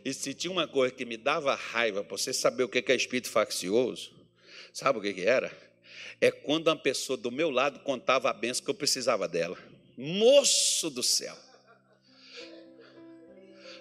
[0.04, 2.96] E se tinha uma coisa que me dava raiva, para você saber o que é
[2.96, 4.12] espírito faccioso,
[4.74, 5.52] sabe o que era?
[6.20, 9.58] É quando uma pessoa do meu lado contava a benção que eu precisava dela.
[9.98, 11.47] Moço do céu.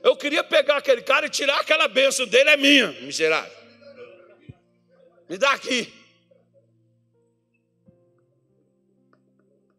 [0.03, 3.57] Eu queria pegar aquele cara e tirar aquela bênção dele, é minha, miserável.
[5.29, 5.93] Me dá aqui.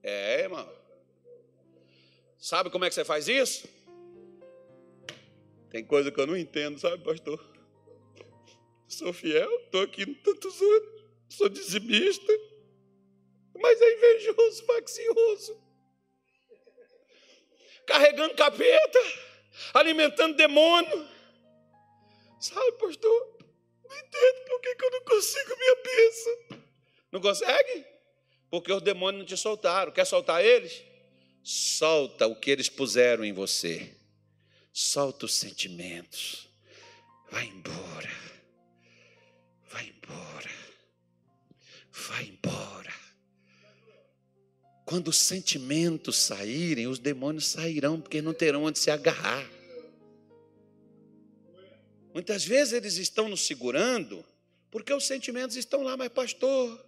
[0.04, 0.78] É, irmão.
[2.38, 3.68] Sabe como é que você faz isso?
[5.70, 7.44] Tem coisa que eu não entendo, sabe, pastor?
[8.88, 12.34] Sou fiel, estou aqui tantos anos, sou dizimista,
[13.54, 15.62] mas é invejoso, faccioso,
[17.86, 19.00] carregando capeta
[19.74, 21.08] alimentando demônio.
[22.40, 23.38] Sabe, pastor?
[23.88, 26.62] Não entendo por que, eu não consigo minha bênção.
[27.12, 27.86] Não consegue?
[28.50, 29.92] Porque os demônios não te soltaram.
[29.92, 30.84] Quer soltar eles?
[31.44, 33.94] Solta o que eles puseram em você.
[34.74, 36.48] Solta os sentimentos.
[37.32, 38.12] Vai embora.
[39.70, 40.52] Vai embora.
[41.92, 42.97] Vai embora.
[44.88, 49.46] Quando os sentimentos saírem, os demônios sairão, porque não terão onde se agarrar.
[52.14, 54.24] Muitas vezes eles estão nos segurando
[54.72, 56.82] porque os sentimentos estão lá, mas pastor,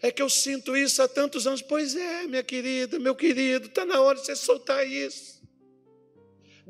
[0.00, 1.60] é que eu sinto isso há tantos anos.
[1.60, 5.39] Pois é, minha querida, meu querido, está na hora de você soltar isso.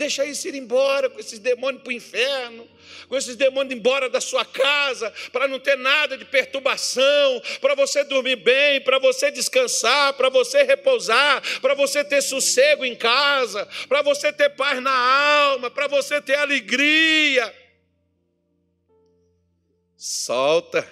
[0.01, 2.67] Deixa isso ir embora com esses demônios para o inferno,
[3.07, 8.03] com esses demônios embora da sua casa, para não ter nada de perturbação, para você
[8.05, 14.01] dormir bem, para você descansar, para você repousar, para você ter sossego em casa, para
[14.01, 17.55] você ter paz na alma, para você ter alegria
[19.99, 20.91] solta,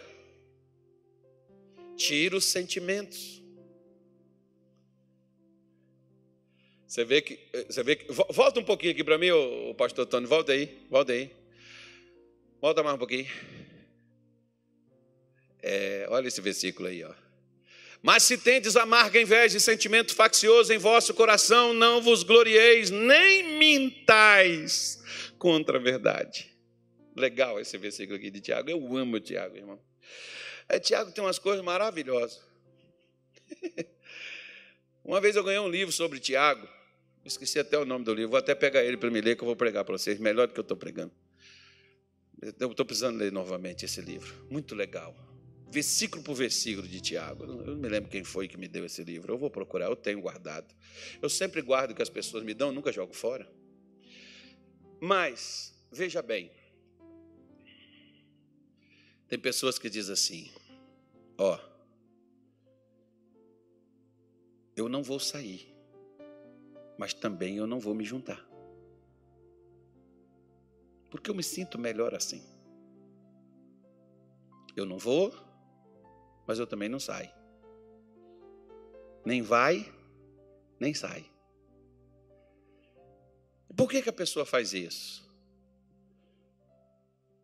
[1.97, 3.38] tira os sentimentos.
[6.89, 10.27] Você vê que, você vê que, volta um pouquinho aqui para mim, o pastor Tony,
[10.27, 11.31] volta aí, volta aí,
[12.63, 13.29] volta mais um pouquinho.
[15.63, 17.13] É, olha esse versículo aí, ó.
[18.01, 23.59] Mas se tendes amarga inveja e sentimento faccioso em vosso coração, não vos glorieis, nem
[23.59, 24.99] mintais
[25.39, 26.51] contra a verdade.
[27.15, 28.71] Legal esse versículo aqui de Tiago.
[28.71, 29.79] Eu amo o Tiago, irmão.
[30.67, 32.41] É, Tiago tem umas coisas maravilhosas.
[35.05, 36.78] Uma vez eu ganhei um livro sobre Tiago.
[37.25, 38.31] Esqueci até o nome do livro.
[38.31, 40.19] Vou até pegar ele para me ler, que eu vou pregar para vocês.
[40.19, 41.13] Melhor do que eu estou pregando.
[42.59, 44.47] Eu estou precisando ler novamente esse livro.
[44.49, 45.15] Muito legal.
[45.71, 47.45] Versículo por versículo de Tiago.
[47.45, 49.33] Eu não me lembro quem foi que me deu esse livro.
[49.33, 50.75] Eu vou procurar, eu tenho guardado.
[51.21, 53.51] Eu sempre guardo o que as pessoas me dão, nunca jogo fora.
[55.01, 56.51] Mas, veja bem,
[59.29, 60.51] tem pessoas que dizem assim:
[61.37, 61.59] ó,
[64.75, 65.69] eu não vou sair,
[66.99, 68.45] mas também eu não vou me juntar.
[71.09, 72.43] Porque eu me sinto melhor assim.
[74.77, 75.33] Eu não vou,
[76.47, 77.31] mas eu também não saio.
[79.25, 79.91] Nem vai,
[80.79, 81.25] nem sai.
[83.77, 85.29] Por que, que a pessoa faz isso?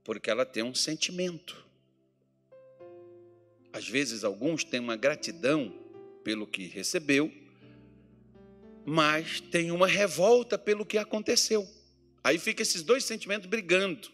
[0.03, 1.65] Porque ela tem um sentimento.
[3.73, 5.73] Às vezes, alguns têm uma gratidão
[6.23, 7.31] pelo que recebeu,
[8.85, 11.66] mas tem uma revolta pelo que aconteceu.
[12.22, 14.11] Aí fica esses dois sentimentos brigando,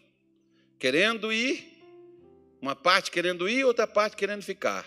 [0.77, 1.71] querendo ir,
[2.61, 4.85] uma parte querendo ir, outra parte querendo ficar.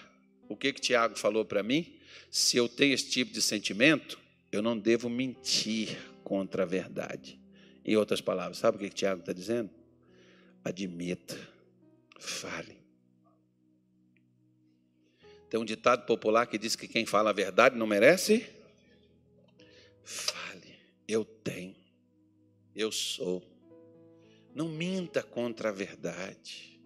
[0.48, 1.98] O que que Tiago falou para mim?
[2.30, 4.18] Se eu tenho esse tipo de sentimento,
[4.52, 7.38] eu não devo mentir contra a verdade.
[7.84, 9.70] Em outras palavras, sabe o que, que Tiago está dizendo?
[10.64, 11.36] Admita,
[12.18, 12.78] fale.
[15.50, 18.46] Tem um ditado popular que diz que quem fala a verdade não merece.
[20.04, 20.78] Fale,
[21.08, 21.74] eu tenho,
[22.74, 23.42] eu sou.
[24.54, 26.80] Não minta contra a verdade,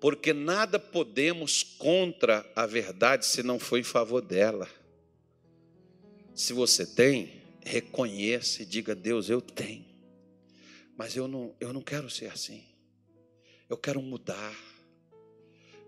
[0.00, 4.68] porque nada podemos contra a verdade se não for em favor dela.
[6.34, 9.84] Se você tem, reconheça e diga: Deus, eu tenho,
[10.96, 12.64] mas eu não, eu não quero ser assim,
[13.68, 14.73] eu quero mudar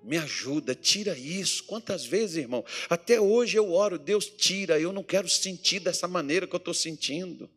[0.07, 1.65] me ajuda, tira isso.
[1.65, 2.65] Quantas vezes, irmão?
[2.89, 6.73] Até hoje eu oro, Deus tira, eu não quero sentir dessa maneira que eu estou
[6.73, 7.51] sentindo.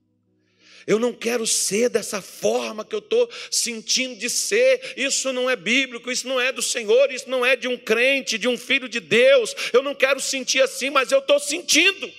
[0.88, 4.96] Eu não quero ser dessa forma que eu estou sentindo de ser.
[4.98, 8.40] Isso não é bíblico, isso não é do Senhor, isso não é de um crente,
[8.40, 9.54] de um filho de Deus.
[9.72, 12.12] Eu não quero sentir assim, mas eu estou sentindo.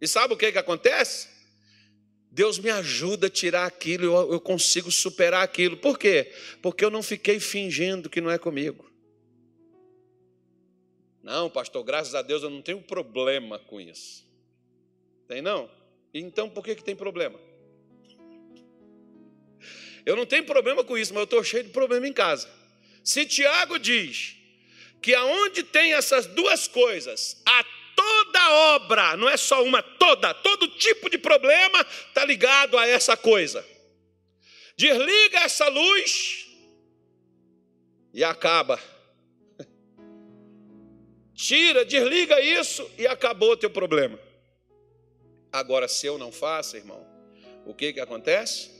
[0.00, 1.26] E sabe o que, que acontece?
[2.30, 5.76] Deus me ajuda a tirar aquilo, eu, eu consigo superar aquilo.
[5.76, 6.32] Por quê?
[6.62, 8.93] Porque eu não fiquei fingindo que não é comigo.
[11.24, 14.28] Não, pastor, graças a Deus eu não tenho problema com isso.
[15.26, 15.70] Tem não?
[16.12, 17.40] Então por que, que tem problema?
[20.04, 22.46] Eu não tenho problema com isso, mas eu estou cheio de problema em casa.
[23.02, 24.36] Se Tiago diz
[25.00, 27.64] que aonde tem essas duas coisas, a
[27.96, 33.16] toda obra, não é só uma, toda, todo tipo de problema está ligado a essa
[33.16, 33.66] coisa.
[34.76, 36.46] Desliga essa luz
[38.12, 38.78] e acaba
[41.34, 44.18] Tira, desliga isso e acabou o teu problema.
[45.52, 47.04] Agora, se eu não faço, irmão,
[47.66, 48.70] o que, que acontece?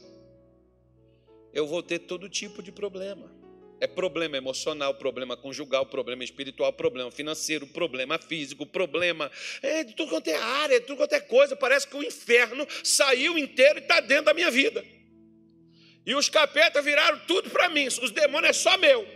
[1.53, 3.33] Eu vou ter todo tipo de problema.
[3.81, 9.31] É problema emocional, problema conjugal, problema espiritual, problema financeiro, problema físico, problema
[9.61, 11.57] é, de tudo quanto é área, de tudo quanto é coisa.
[11.57, 14.85] Parece que o inferno saiu inteiro e está dentro da minha vida.
[16.07, 17.87] E os capetas viraram tudo para mim.
[17.87, 19.07] Os demônios é só meu.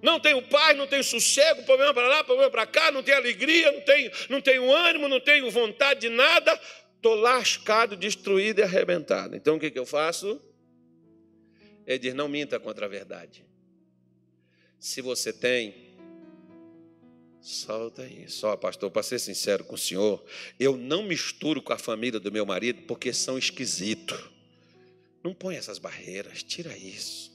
[0.00, 3.72] Não tenho paz, não tenho sossego, problema para lá, problema para cá, não tenho alegria,
[3.72, 6.58] não tenho, não tenho ânimo, não tenho vontade de nada.
[6.96, 9.34] Estou lascado, destruído e arrebentado.
[9.34, 10.40] Então o que, que eu faço?
[11.86, 13.44] Ele diz: não minta contra a verdade.
[14.78, 15.96] Se você tem,
[17.40, 18.28] solta aí.
[18.28, 20.24] Só, pastor, para ser sincero com o senhor,
[20.60, 24.18] eu não misturo com a família do meu marido porque são esquisitos.
[25.24, 27.27] Não põe essas barreiras, tira isso.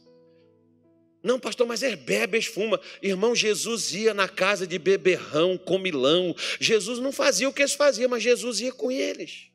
[1.24, 2.80] Não, pastor, mas é bebe, esfuma.
[3.02, 6.36] Irmão, Jesus ia na casa de beberrão, comilão.
[6.60, 9.48] Jesus não fazia o que eles faziam, mas Jesus ia com eles.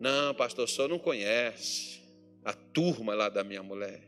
[0.00, 2.00] Não, pastor, senhor não conhece
[2.42, 4.02] a turma lá da minha mulher.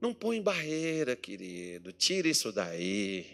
[0.00, 1.90] Não põe barreira, querido.
[1.90, 3.26] Tira isso daí.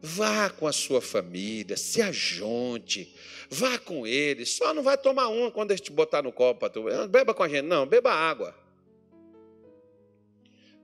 [0.00, 3.14] Vá com a sua família, se ajunte,
[3.50, 4.50] vá com eles.
[4.50, 6.66] Só não vai tomar uma quando eles te botar no copo.
[7.10, 8.65] Beba com a gente, não, beba água.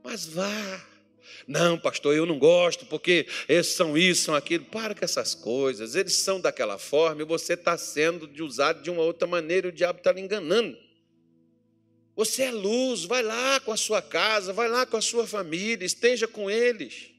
[0.02, 0.84] Mas vá.
[1.46, 4.64] Não, pastor, eu não gosto, porque eles são isso, são aquilo.
[4.64, 5.94] Para com essas coisas.
[5.94, 9.72] Eles são daquela forma e você está sendo usado de uma outra maneira e o
[9.72, 10.76] diabo está lhe enganando.
[12.14, 15.84] Você é luz, vai lá com a sua casa, vai lá com a sua família,
[15.84, 17.10] esteja com eles.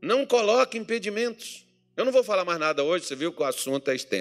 [0.00, 1.66] Não coloque impedimentos.
[1.96, 4.18] Eu não vou falar mais nada hoje, você viu que o assunto é extenso.